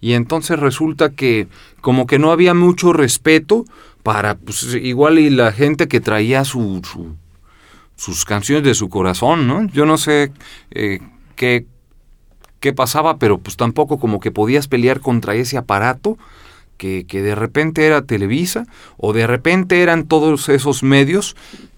[0.00, 1.48] Y entonces resulta que
[1.80, 3.64] como que no había mucho respeto
[4.02, 7.16] para, pues igual y la gente que traía su, su-
[7.96, 9.66] sus canciones de su corazón, ¿no?
[9.68, 10.30] Yo no sé
[10.72, 11.00] eh,
[11.36, 11.66] qué,
[12.64, 16.16] qué pasaba, pero pues tampoco como que podías pelear contra ese aparato
[16.78, 18.64] que, que de repente era Televisa
[18.96, 21.36] o de repente eran todos esos medios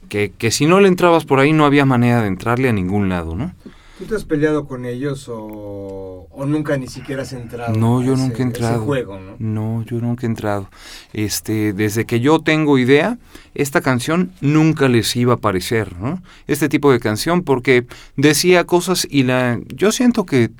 [0.08, 3.08] que, que si no le entrabas por ahí no había manera de entrarle a ningún
[3.08, 3.52] lado, ¿no?
[3.98, 7.74] ¿Tú te has peleado con ellos o, o nunca ni siquiera has entrado?
[7.78, 8.84] No, yo ese- nunca he entrado.
[8.84, 9.36] juego, ¿no?
[9.38, 10.68] No, yo nunca he entrado.
[11.14, 13.18] Este, desde que yo tengo idea,
[13.54, 16.22] esta canción nunca les iba a parecer, ¿no?
[16.46, 17.86] Este tipo de canción, porque
[18.16, 20.50] decía cosas y la, yo siento que,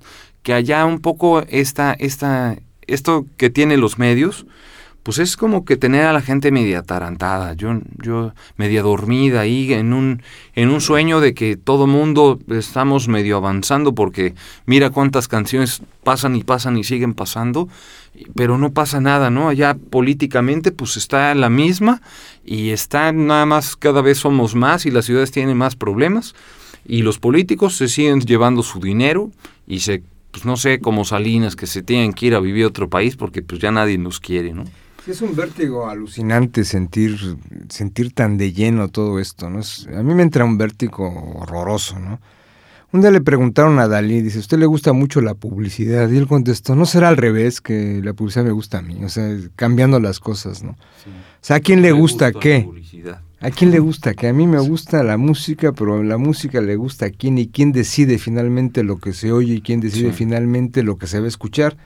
[0.42, 2.56] que allá un poco esta, esta,
[2.86, 4.46] esto que tienen los medios,
[5.06, 9.72] pues es como que tener a la gente media atarantada, yo, yo media dormida ahí
[9.72, 10.20] en un,
[10.56, 14.34] en un sueño de que todo mundo estamos medio avanzando porque
[14.64, 17.68] mira cuántas canciones pasan y pasan y siguen pasando,
[18.34, 19.48] pero no pasa nada, ¿no?
[19.48, 22.02] Allá políticamente pues está la misma
[22.44, 26.34] y está nada más cada vez somos más y las ciudades tienen más problemas
[26.84, 29.30] y los políticos se siguen llevando su dinero
[29.68, 30.02] y se
[30.32, 33.14] pues no sé, como Salinas que se tienen que ir a vivir a otro país
[33.14, 34.64] porque pues ya nadie nos quiere, ¿no?
[35.06, 37.16] Es un vértigo alucinante sentir,
[37.68, 39.60] sentir tan de lleno todo esto, ¿no?
[39.60, 42.18] Es- a mí me entra un vértigo horroroso, ¿no?
[42.92, 46.08] Un día le preguntaron a Dalí, dice, ¿a usted le gusta mucho la publicidad?
[46.10, 49.08] Y él contestó, no será al revés, que la publicidad me gusta a mí, o
[49.08, 50.70] sea, cambiando las cosas, ¿no?
[50.72, 50.76] O
[51.40, 52.68] sea, ¿a quién le gusta, qué?
[53.40, 54.14] ¿A quién le gusta?
[54.14, 57.48] Que a mí me gusta la música, pero la música le gusta a quién y
[57.48, 60.16] quién decide finalmente lo que se oye y quién decide Sí.
[60.16, 61.76] finalmente lo que se va a escuchar.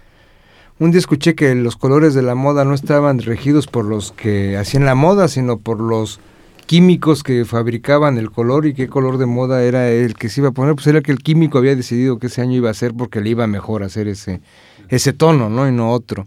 [0.80, 4.56] Un día escuché que los colores de la moda no estaban regidos por los que
[4.56, 6.20] hacían la moda, sino por los
[6.64, 10.48] químicos que fabricaban el color y qué color de moda era el que se iba
[10.48, 12.94] a poner, pues era que el químico había decidido que ese año iba a ser
[12.94, 14.40] porque le iba mejor hacer ese,
[14.88, 15.68] ese tono, ¿no?
[15.68, 16.26] Y no otro.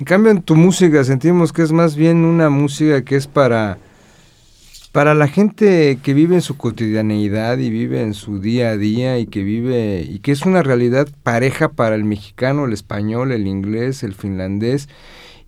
[0.00, 3.78] En cambio, en tu música sentimos que es más bien una música que es para,
[4.96, 9.18] para la gente que vive en su cotidianeidad y vive en su día a día
[9.18, 13.46] y que vive y que es una realidad pareja para el mexicano, el español, el
[13.46, 14.88] inglés, el finlandés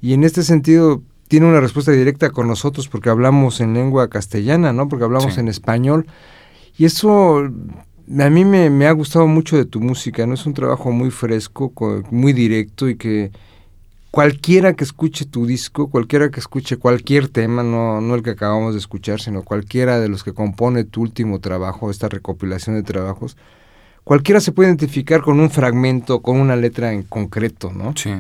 [0.03, 4.75] y en este sentido tiene una respuesta directa con nosotros porque hablamos en lengua castellana,
[4.75, 4.87] ¿no?
[4.89, 5.41] Porque hablamos Sí.
[5.41, 6.07] en español
[6.77, 10.35] y eso a mí me, me ha gustado mucho de tu música, ¿no?
[10.35, 13.31] Es un trabajo muy fresco, co- muy directo y que
[14.11, 18.75] cualquiera que escuche tu disco, cualquiera que escuche cualquier tema, no, no el que acabamos
[18.75, 23.37] de escuchar, sino cualquiera de los que compone tu último trabajo, esta recopilación de trabajos,
[24.05, 27.93] cualquiera se puede identificar con un fragmento, con una letra en concreto, ¿no?
[27.97, 28.13] Sí.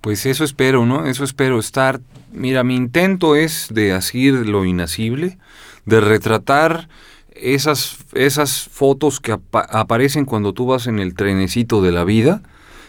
[0.00, 1.06] Pues eso espero, ¿no?
[1.06, 2.00] Eso espero estar.
[2.32, 5.38] Mira, mi intento es de asir lo inacible,
[5.84, 6.88] de retratar
[7.34, 12.42] esas, esas fotos que apa- aparecen cuando tú vas en el trenecito de la vida.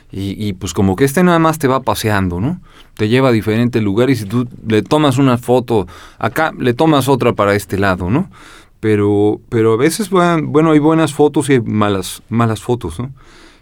[0.09, 2.61] Y, pues como que este nada más te va paseando, ¿no?
[2.95, 5.85] Te lleva a diferentes lugares y tú le tomas una foto
[6.17, 8.29] acá, le tomas otra para este lado, ¿no?
[8.79, 13.11] Pero, pero a veces, bueno, bueno, hay buenas fotos y hay malas, malas fotos, ¿no?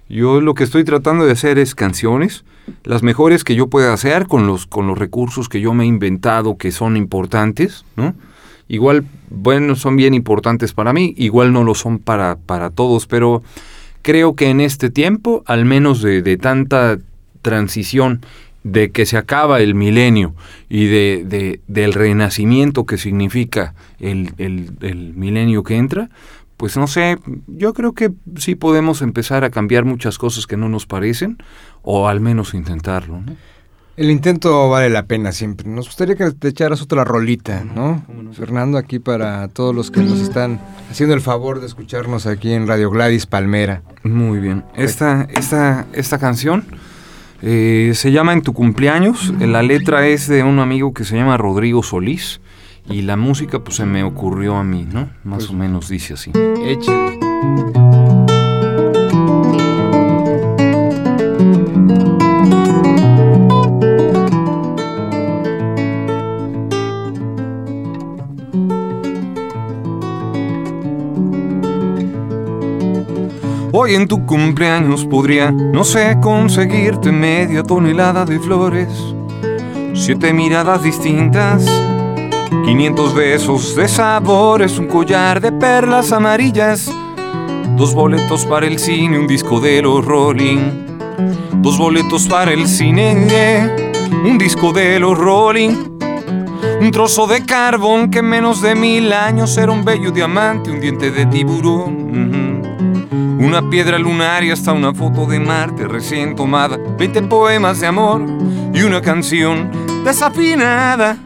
[0.07, 2.45] Yo lo que estoy tratando de hacer es canciones,
[2.83, 5.87] las mejores que yo pueda hacer con los, con los recursos que yo me he
[5.87, 8.13] inventado que son importantes, ¿no?
[8.67, 13.41] Igual, bueno, son bien importantes para mí, igual no lo son para, para todos, pero
[14.05, 16.99] creo que en este tiempo, al menos de, de tanta
[17.41, 18.21] transición,
[18.63, 20.35] de que se acaba el milenio
[20.69, 24.33] y de, de- del renacimiento que significa el,
[25.15, 26.09] milenio que entra,
[26.57, 30.69] pues no sé, yo creo que sí podemos empezar a cambiar muchas cosas que no
[30.69, 31.37] nos parecen,
[31.81, 33.21] o al menos intentarlo.
[33.97, 35.69] El intento vale la pena siempre.
[35.69, 38.03] Nos gustaría que te echaras otra rolita, ¿no?
[38.33, 40.59] Fernando, aquí para todos los que nos están
[40.91, 43.83] haciendo el favor de escucharnos aquí en Radio Gladys Palmera.
[44.03, 44.65] Muy bien.
[44.75, 46.65] Esta, esta, esta canción
[47.41, 49.33] eh, se llama En tu cumpleaños.
[49.39, 52.41] La letra es de un amigo que se llama Rodrigo Solís.
[52.89, 55.09] Y la música pues se me ocurrió a mí, ¿no?
[55.23, 56.31] Más o menos dice así.
[56.63, 58.04] Échale.
[73.77, 78.87] Hoy en tu cumpleaños podría, no sé, conseguirte media tonelada de flores,
[79.93, 81.65] siete miradas distintas,
[82.63, 86.89] 500 besos de sabores, un collar de perlas amarillas,
[87.75, 90.87] dos boletos para el cine, un disco de los Rolling,
[91.55, 93.69] dos boletos para el cine,
[94.23, 95.95] un disco de los Rolling.
[96.79, 100.79] Un trozo de carbón que en menos de mil años era un bello diamante, un
[100.79, 102.84] diente de tiburón.
[103.39, 106.77] Una piedra lunar y hasta una foto de Marte recién tomada.
[106.77, 108.21] 20 poemas de amor
[108.73, 109.69] y una canción
[110.05, 111.17] desafinada.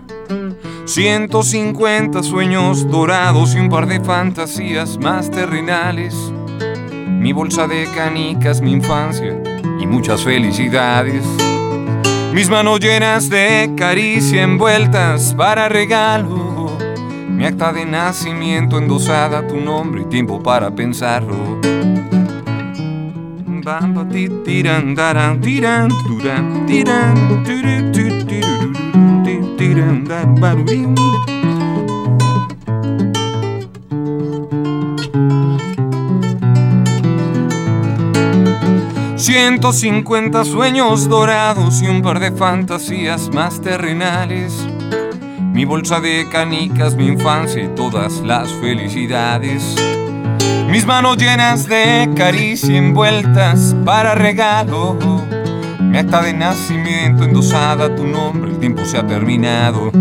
[0.85, 6.15] 150 sueños dorados y un par de fantasías más terrenales.
[7.07, 9.39] Mi bolsa de canicas, mi infancia
[9.79, 11.23] y muchas felicidades.
[12.33, 16.75] Mis manos llenas de caricia envueltas para regalo.
[17.29, 21.78] Mi acta de nacimiento endosada, tu nombre y tiempo para pensarlo.
[39.59, 44.67] 150 sueños dorados y un par de fantasías más terrenales.
[45.53, 49.75] Mi bolsa de canicas, mi infancia y todas las felicidades.
[50.69, 54.97] Mis manos llenas de caricia envueltas para regalo.
[55.79, 59.91] Mi acta de nacimiento endosada, tu nombre, el tiempo se ha terminado.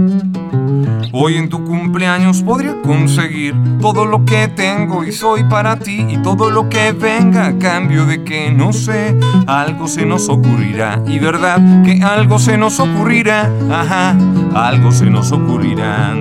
[1.13, 6.19] Hoy en tu cumpleaños podría conseguir todo lo que tengo y soy para ti y
[6.19, 11.19] todo lo que venga a cambio de que no sé, algo se nos ocurrirá y
[11.19, 14.17] verdad que algo se nos ocurrirá, ajá,
[14.55, 16.15] algo se nos ocurrirá.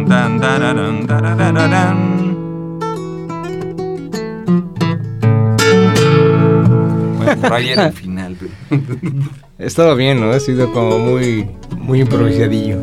[7.51, 8.37] Ahí era el final.
[9.57, 10.31] estado bien, ¿no?
[10.31, 12.77] Ha sido como muy, muy improvisadillo.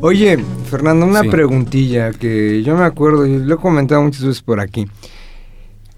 [0.00, 0.38] Oye,
[0.70, 1.28] Fernando, una Sí.
[1.28, 4.86] preguntilla que yo me acuerdo y lo he comentado muchas veces por aquí.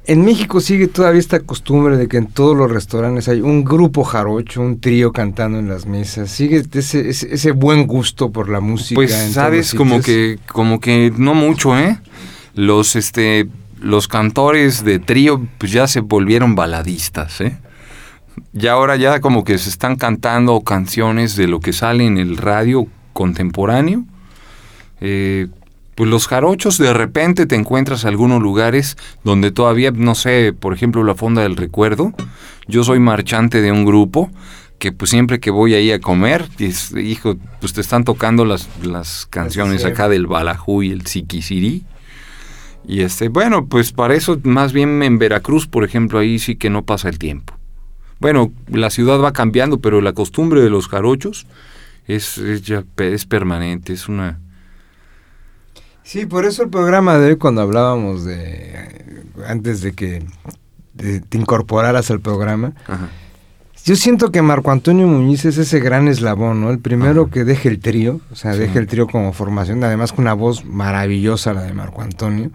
[0.06, 4.02] En México sigue todavía esta costumbre de que en todos los restaurantes hay un grupo
[4.02, 6.30] jarocho, un trío cantando en las mesas.
[6.30, 8.96] Sigue ese, ese, ese buen gusto por la música.
[8.96, 11.98] Pues en sabes los como que como que no mucho, ¿eh?
[12.54, 13.46] Los este
[13.78, 17.58] los cantores de trío pues ya se volvieron baladistas, ¿eh?
[18.52, 22.36] Y ahora ya como que se están cantando canciones de lo que sale en el
[22.36, 24.04] radio contemporáneo.
[25.00, 25.48] Eh,
[25.94, 31.04] pues los jarochos de repente te encuentras algunos lugares donde todavía, no sé, por ejemplo
[31.04, 32.12] la Fonda del Recuerdo.
[32.66, 34.30] Yo soy marchante de un grupo
[34.78, 38.66] que pues siempre que voy ahí a comer, es- hijo, pues te están tocando las,
[38.82, 41.84] las canciones acá del Balajú y el Siquisirí.
[42.88, 46.70] Y este, bueno, pues para eso más bien en Veracruz, por ejemplo, ahí sí que
[46.70, 47.54] no pasa el tiempo.
[48.20, 51.46] Bueno, la ciudad va cambiando, pero la costumbre de los jarochos
[52.06, 54.38] es, es ya es permanente, es una...
[56.02, 59.22] Sí, por eso el programa de hoy cuando hablábamos de...
[59.46, 60.22] Antes de que
[60.94, 63.08] de- te incorporaras al programa, Ajá.
[63.86, 66.70] Yo siento que Marco Antonio Muñiz es ese gran eslabón, ¿no?
[66.70, 68.58] El primero que deje el trío, o sea, Sí.
[68.58, 72.50] deje el trío como formación, además con una voz maravillosa la de Marco Antonio.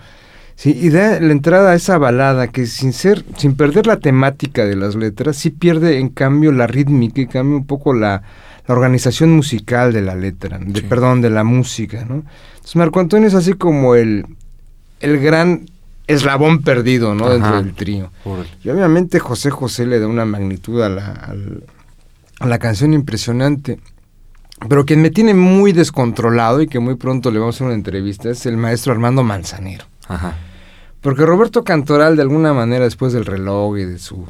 [0.55, 4.65] Sí, y da la entrada a esa balada que sin ser, sin perder la temática
[4.65, 8.21] de las letras, sí pierde en cambio la rítmica y cambia un poco la,
[8.65, 10.85] la organización musical de la letra, de, Sí.
[10.87, 12.23] perdón, de la música, ¿no?
[12.55, 14.25] Entonces Marco Antonio es así como el,
[15.01, 15.65] el gran
[16.07, 17.29] eslabón perdido, ¿no?
[17.29, 18.11] Dentro del trío.
[18.63, 21.63] Y obviamente José José le da una magnitud a la, al-
[22.39, 23.79] a la canción impresionante.
[24.69, 27.75] Pero quien me tiene muy descontrolado y que muy pronto le vamos a hacer una
[27.75, 29.83] entrevista es el maestro Armando Manzanero.
[30.07, 30.37] Ajá.
[31.05, 34.25] Porque Roberto Cantoral, de alguna manera, después del reloj y de su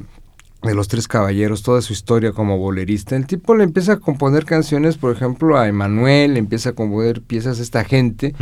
[0.61, 4.43] de los tres caballeros, toda su historia como bolerista, el tipo le empieza a componer
[4.43, 8.35] canciones, por ejemplo, a Emanuel, le empieza a componer piezas a esta gente.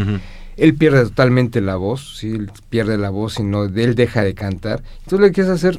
[0.58, 2.32] Él pierde totalmente la voz, ¿sí?
[2.32, 4.82] Él pierde la voz y no, él deja de cantar.
[5.04, 5.78] Entonces le quieres hacer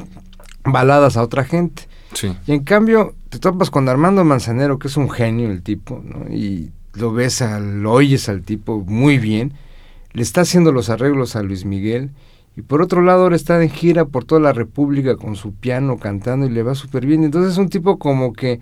[0.62, 1.88] baladas a otra gente.
[2.12, 2.36] Sí.
[2.46, 6.32] Y en cambio, te topas con Armando Manzanero, que es un genio el tipo, ¿no?
[6.32, 9.54] Y lo ves, al, lo oyes al tipo muy bien.
[10.12, 12.12] Le está haciendo los arreglos a Luis Miguel.
[12.56, 15.96] Y por otro lado, ahora está en gira por toda la República con su piano
[15.98, 17.24] cantando y le va súper bien.
[17.24, 18.60] Entonces es un tipo como que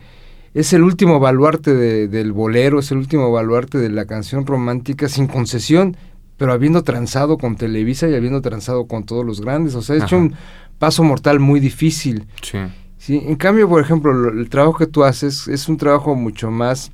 [0.55, 5.09] es el último baluarte de- del bolero, es el último baluarte de la canción romántica
[5.09, 5.97] sin concesión,
[6.39, 9.75] pero habiendo transado con Televisa y habiendo transado con todos los grandes.
[9.75, 10.35] O sea, ha hecho un
[10.79, 12.27] paso mortal muy difícil.
[12.43, 12.59] Sí.
[12.99, 16.51] Sí, en cambio, por ejemplo, lo- el trabajo que tú haces es un trabajo mucho
[16.51, 16.93] más,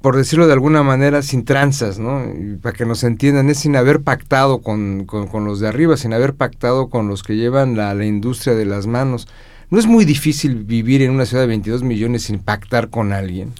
[0.00, 2.24] por decirlo de alguna manera, sin tranzas, ¿no?
[2.24, 5.96] Y para que nos entiendan, es sin haber pactado con, con- con los de arriba,
[5.96, 9.26] sin haber pactado con los que llevan la, la industria de las manos.
[9.70, 13.52] No es muy difícil vivir en una ciudad de 22 millones sin pactar con alguien.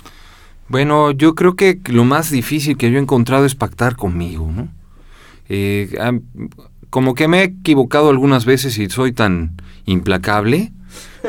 [0.69, 4.69] Bueno, yo creo que lo más difícil que yo he encontrado es pactar conmigo, ¿no?
[5.49, 5.99] Eh,
[6.91, 9.53] como que me he equivocado algunas veces y soy tan
[9.87, 10.73] implacable,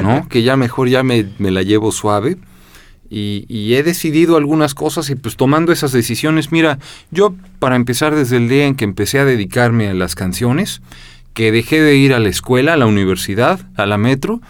[0.01, 0.27] ¿no?
[0.29, 2.37] que ya mejor ya me, me la llevo suave.
[3.09, 6.77] Y, y he decidido algunas cosas y pues tomando esas decisiones, mira,
[7.11, 10.81] yo para empezar desde el día en que empecé a dedicarme a las canciones,
[11.33, 14.41] que dejé de ir a la escuela, a la universidad, a la metro,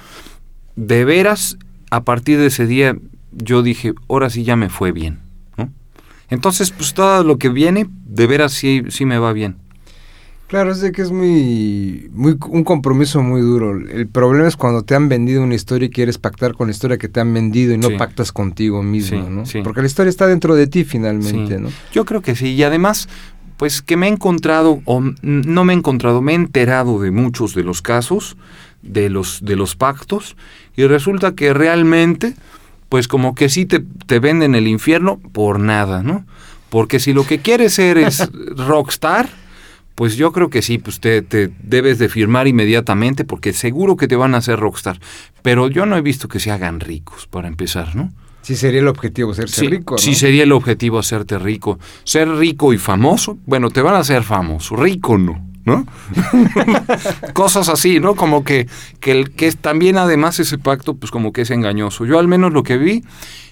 [0.75, 1.57] de veras,
[1.91, 2.95] a partir de ese día
[3.31, 5.19] yo dije, ahora sí ya me fue bien.
[6.29, 9.57] Entonces, pues todo lo que viene, de veras sí, sí me va bien.
[10.49, 13.71] Claro, es de que es muy, muy un compromiso muy duro.
[13.77, 16.97] El problema es cuando te han vendido una historia y quieres pactar con la historia
[16.97, 17.95] que te han vendido y no Sí.
[17.99, 19.45] pactas contigo mismo, Sí, ¿no?
[19.45, 19.61] sí.
[19.63, 21.59] Porque la historia está dentro de ti finalmente.
[21.59, 21.69] ¿no?
[21.93, 22.47] Yo creo que sí.
[22.55, 23.07] Y además,
[23.57, 27.53] pues que me he encontrado, o no me he encontrado, me he enterado de muchos
[27.53, 28.35] de los casos,
[28.81, 30.35] de los, de los pactos,
[30.75, 32.33] y resulta que realmente,
[32.89, 36.25] pues como que sí te, te venden el infierno por nada, ¿no?
[36.71, 38.27] Porque si lo que quieres ser es
[38.57, 39.29] rockstar,
[39.99, 44.07] pues yo creo que sí, pues te, te debes de firmar inmediatamente porque seguro que
[44.07, 44.97] te van a hacer rockstar.
[45.41, 48.09] Pero yo no he visto que se hagan ricos, para empezar, ¿no?
[48.41, 49.97] Sí sería el objetivo, Sí, rico, ¿no?
[49.97, 51.79] sí sería el objetivo hacerte rico.
[52.05, 55.85] Ser rico y famoso, bueno, te van a hacer famoso, rico no, ¿no?
[57.33, 58.15] Cosas así, ¿no?
[58.15, 58.67] Como que,
[58.99, 62.05] que, el, que también además ese pacto, pues como que es engañoso.
[62.05, 63.03] Yo al menos lo que vi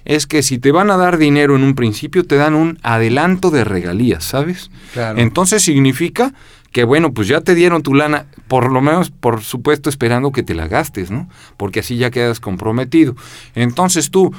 [0.05, 3.51] es que si te van a dar dinero en un principio, te dan un adelanto
[3.51, 4.71] de regalías, ¿sabes?
[4.93, 5.19] Claro.
[5.19, 6.33] Entonces significa
[6.71, 10.43] que bueno, pues ya te dieron tu lana, por lo menos, por supuesto, esperando que
[10.43, 11.29] te la gastes, ¿no?
[11.57, 13.15] Porque así ya quedas comprometido.
[13.55, 14.33] Entonces tú,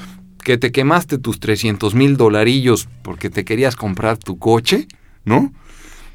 [0.45, 4.87] que te quemaste tus 300 mil dolarillos porque te querías comprar tu coche,
[5.25, 5.53] ¿no?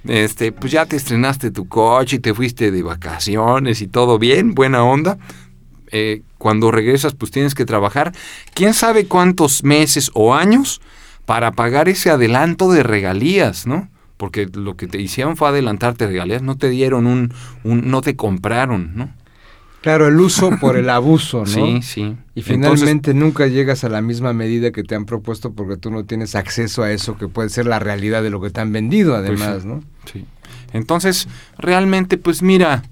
[0.06, 4.54] Este, pues ya te estrenaste tu coche y te fuiste de vacaciones y todo bien,
[4.54, 5.18] buena onda.
[5.94, 8.12] eh, cuando regresas pues tienes que trabajar,
[8.54, 10.82] quién sabe cuántos meses o años
[11.26, 13.88] para pagar ese adelanto de regalías, ¿no?
[14.18, 17.34] Porque lo que te hicieron fue adelantarte regalías, no te dieron un,
[17.64, 19.10] un no te compraron, ¿no?
[19.84, 21.46] Claro, el uso por el abuso, ¿no?
[21.46, 22.16] Sí, sí.
[22.36, 26.06] Y finalmente nunca llegas a la misma medida que te han propuesto porque tú no
[26.06, 29.14] tienes acceso a eso que puede ser la realidad de lo que te han vendido,
[29.14, 29.84] Pues además, ¿no?
[30.12, 30.26] Sí.
[30.72, 31.28] Entonces,
[31.58, 32.84] realmente, pues mira,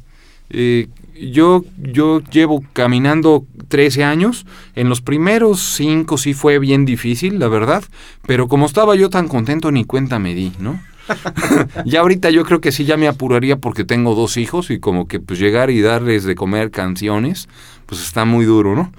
[0.49, 4.45] eh, yo, yo llevo caminando 13 años.
[4.75, 7.85] En los primeros 5 sí fue bien difícil, la verdad.
[8.27, 10.79] Pero como estaba yo tan contento, ni cuenta me di, ¿no?
[11.85, 15.07] ya ahorita yo creo que sí ya me apuraría porque tengo dos hijos y como
[15.07, 17.47] que pues llegar y darles de comer canciones,
[17.85, 18.91] pues está muy duro, ¿no?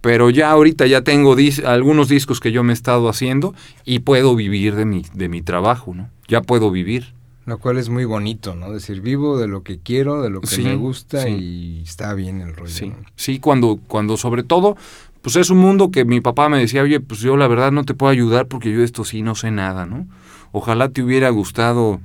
[0.00, 3.54] Pero ya ahorita ya tengo dis- algunos discos que yo me he estado haciendo
[3.84, 6.08] y puedo vivir de mi, de mi trabajo, ¿no?
[6.28, 7.14] Ya puedo vivir.
[7.44, 8.72] Lo cual es muy bonito, ¿no?
[8.72, 11.28] Decir, vivo de lo que quiero, de lo que Sí, me gusta sí.
[11.30, 12.70] y está bien el rollo.
[12.72, 12.96] Sí, ¿no?
[13.16, 14.76] sí, cuando, cuando sobre todo,
[15.22, 17.84] pues es un mundo que mi papá me decía, oye, pues yo la verdad no
[17.84, 20.06] te puedo ayudar porque yo esto sí no sé nada, ¿no?
[20.52, 22.00] Ojalá te hubiera gustado,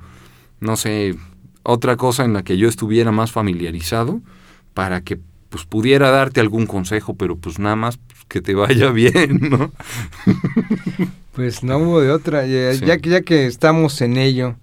[0.60, 1.14] no sé,
[1.62, 4.20] otra cosa en la que yo estuviera más familiarizado
[4.74, 5.18] para que
[5.48, 9.70] pues pudiera darte algún consejo, pero pues nada más pues, que te vaya bien, ¿no?
[11.34, 12.46] Pues no hubo de otra.
[12.46, 12.84] Ya, Sí.
[12.86, 14.56] ya que, ya que estamos en ello,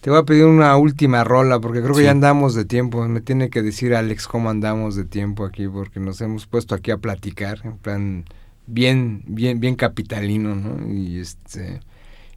[0.00, 2.04] te voy a pedir una última rola porque creo que Sí.
[2.04, 3.06] ya andamos de tiempo.
[3.08, 6.90] Me tiene que decir Alex cómo andamos de tiempo aquí porque nos hemos puesto aquí
[6.90, 8.24] a platicar en plan
[8.66, 10.92] bien, bien, bien capitalino, ¿no?
[10.94, 11.80] Y este,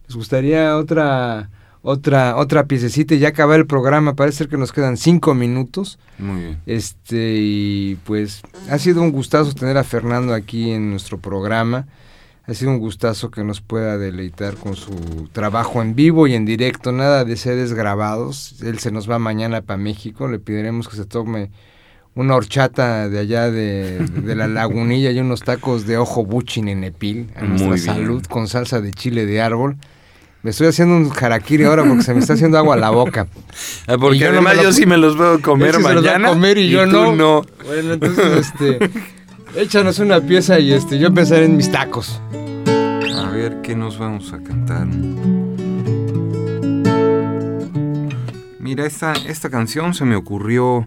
[0.08, 1.50] les gustaría otra,
[1.82, 4.14] otra, otra piececita y ya acabar el programa.
[4.14, 5.98] Parece ser que nos quedan cinco minutos.
[6.18, 6.60] Muy bien.
[6.64, 11.86] Este, y pues ha sido un gustazo tener a Fernando aquí en nuestro programa.
[12.46, 16.46] Ha sido un gustazo que nos pueda deleitar con su trabajo en vivo y en
[16.46, 18.56] directo, nada de sedes grabados.
[18.62, 21.50] Él se nos va mañana para México, le pediremos que se tome
[22.14, 26.84] una horchata de allá de, de la lagunilla y unos tacos de ojo buchin en
[26.84, 29.76] Epil, a nuestra salud con salsa de chile de árbol.
[30.42, 33.26] Me estoy haciendo un harakiri ahora porque se me está haciendo agua a la boca.
[33.88, 36.28] Ah, Porque yo además lo- yo sí me los veo comer se los a mañana.
[36.28, 37.16] comer y, yo tú no.
[37.16, 37.42] no.
[37.66, 38.90] Bueno, entonces, este,
[39.56, 42.20] échanos una pieza y este, yo pensaré en mis tacos.
[43.16, 44.86] A ver, ¿qué nos vamos a cantar?
[48.60, 50.86] Mira, esta, esta canción se me ocurrió...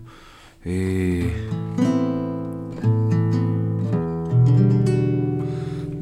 [0.64, 1.30] eh,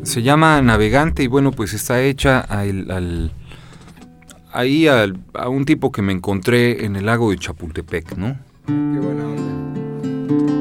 [0.03, 3.31] se llama Navegante y bueno, pues está hecha al, al-
[4.59, 8.37] ahí a un tipo que me encontré en el lago de Chapultepec, ¿no?
[8.65, 10.58] Qué buena onda.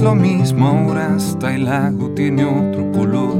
[0.00, 1.14] Lo mismo ahora.
[1.14, 3.34] Hasta el lago tiene otro color.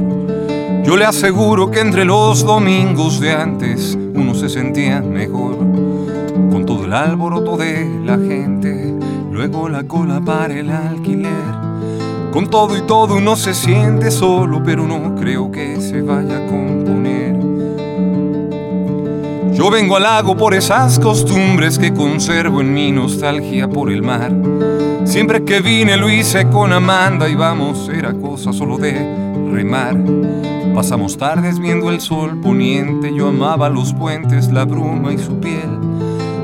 [0.83, 5.57] Yo le aseguro que entre los domingos de antes uno se sentía mejor.
[5.57, 8.93] Con todo el alboroto de la gente,
[9.31, 11.59] luego la cola para el alquiler.
[12.31, 16.47] Con todo y todo uno se siente solo, pero no creo que se vaya a
[16.47, 17.37] componer.
[19.53, 24.31] Yo vengo al lago por esas costumbres que conservo en mi nostalgia por el mar.
[25.09, 28.93] Siempre que vine lo hice con Amanda y vamos, era cosa solo de
[29.51, 29.97] remar.
[30.75, 35.79] Pasamos tardes viendo el sol poniente, yo amaba los puentes, la bruma y su piel.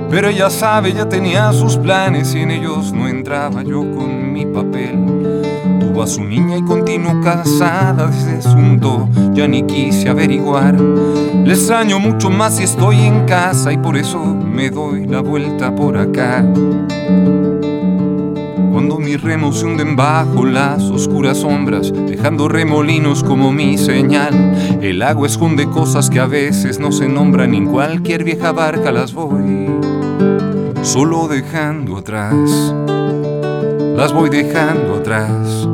[0.09, 4.47] Pero ella sabe, ya tenía sus planes y en ellos no entraba yo con mi
[4.47, 5.43] papel.
[5.79, 10.73] Tuvo a su niña y continuó casada desde Sundo, ya ni quise averiguar.
[10.81, 15.73] Le extraño mucho más si estoy en casa y por eso me doy la vuelta
[15.75, 16.43] por acá.
[18.75, 24.33] Cuando mis remos se hunden bajo las oscuras sombras, dejando remolinos como mi señal.
[24.81, 29.13] El agua esconde cosas que a veces no se nombran, en cualquier vieja barca las
[29.13, 29.69] voy
[30.81, 32.35] solo dejando atrás.
[33.95, 35.69] Las voy dejando atrás.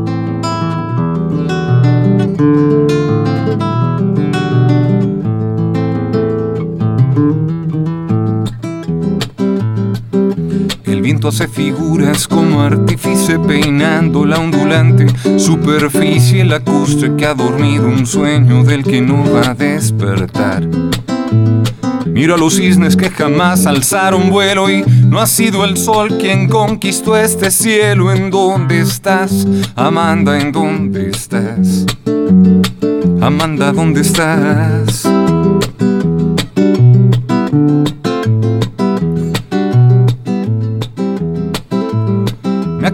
[11.28, 15.07] Hace figuras como artífice peinando la ondulante
[15.38, 20.67] superficie lacustre que ha dormido un sueño del que no va a despertar.
[22.05, 26.49] Miro a los cisnes que jamás alzaron vuelo y no ha sido el sol quien
[26.49, 28.11] conquistó este cielo.
[28.11, 30.39] ¿En dónde estás, Amanda?
[30.39, 31.86] ¿En dónde estás?
[33.22, 35.11] Amanda, ¿dónde estás?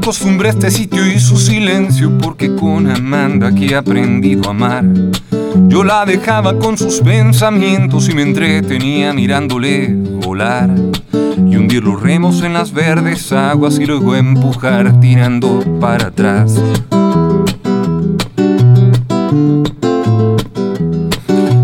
[0.08, 4.86] Acostumbré este sitio y su silencio porque con Amanda que he aprendido a amar.
[5.68, 10.70] Yo la dejaba con sus pensamientos y me entretenía mirándole volar
[11.12, 16.56] y hundir los remos en las verdes aguas y luego empujar tirando para atrás.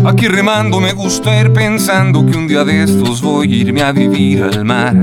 [0.04, 3.92] Aquí remando me gusta ir pensando que un día de estos voy a irme a
[3.92, 4.94] vivir al mar.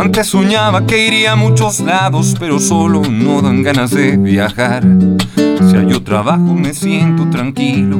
[0.00, 4.82] Antes soñaba que iría a muchos lados, pero solo no dan ganas de viajar.
[5.36, 7.98] Si hay yo trabajo me siento tranquilo,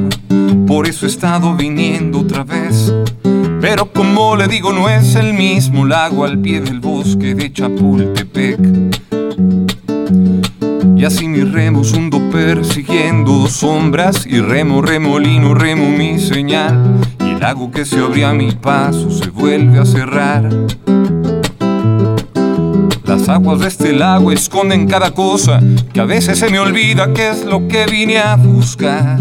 [0.65, 2.91] por eso he estado viniendo otra vez.
[3.61, 8.59] Pero como le digo, no es el mismo lago al pie del bosque de Chapultepec.
[10.97, 16.99] Y así mis remos hundo persiguiendo sombras y remo, remolino, remo mi señal.
[17.19, 20.49] Y el lago que se abría a mi paso se vuelve a cerrar.
[23.11, 25.59] Las aguas de este lago esconden cada cosa
[25.93, 29.19] que a veces se me olvida que es lo que vine a buscar.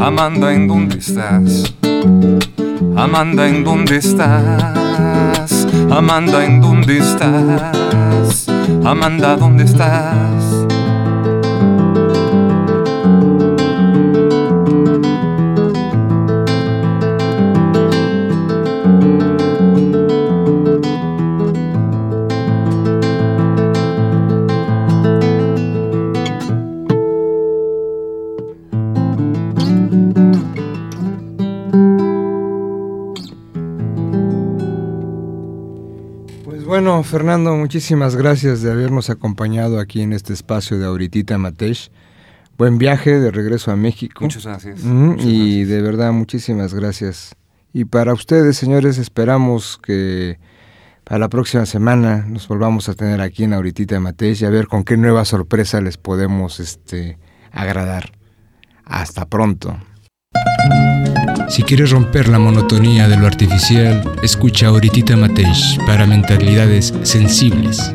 [0.00, 1.72] Amanda, ¿en dónde estás?
[2.96, 5.68] Amanda, ¿en dónde estás?
[5.88, 8.48] Amanda, ¿en dónde estás?
[8.84, 10.31] Amanda, ¿dónde estás?
[37.12, 41.90] Fernando, muchísimas gracias de habernos acompañado aquí en este espacio de Auritita Matesh.
[42.56, 44.24] Buen viaje de regreso a México.
[44.24, 44.80] Muchas gracias.
[45.18, 47.36] y de verdad, muchísimas gracias.
[47.74, 50.38] Y para ustedes, señores, esperamos que
[51.04, 54.66] para la próxima semana nos volvamos a tener aquí en Auritita Matesh y a ver
[54.66, 57.18] con qué nueva sorpresa les podemos este,
[57.50, 58.12] agradar.
[58.86, 59.76] Hasta pronto.
[61.48, 67.92] Si quieres romper la monotonía de lo artificial, escucha Oritita Mateix para mentalidades sensibles.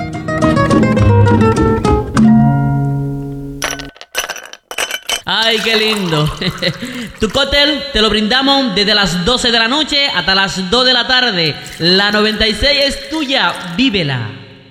[5.25, 6.31] ¡Ay, qué lindo!
[7.19, 10.93] tu cóctel te lo brindamos desde las 12 de la noche hasta las 2 de
[10.93, 11.55] la tarde.
[11.79, 14.36] La 96 es tuya, vívela.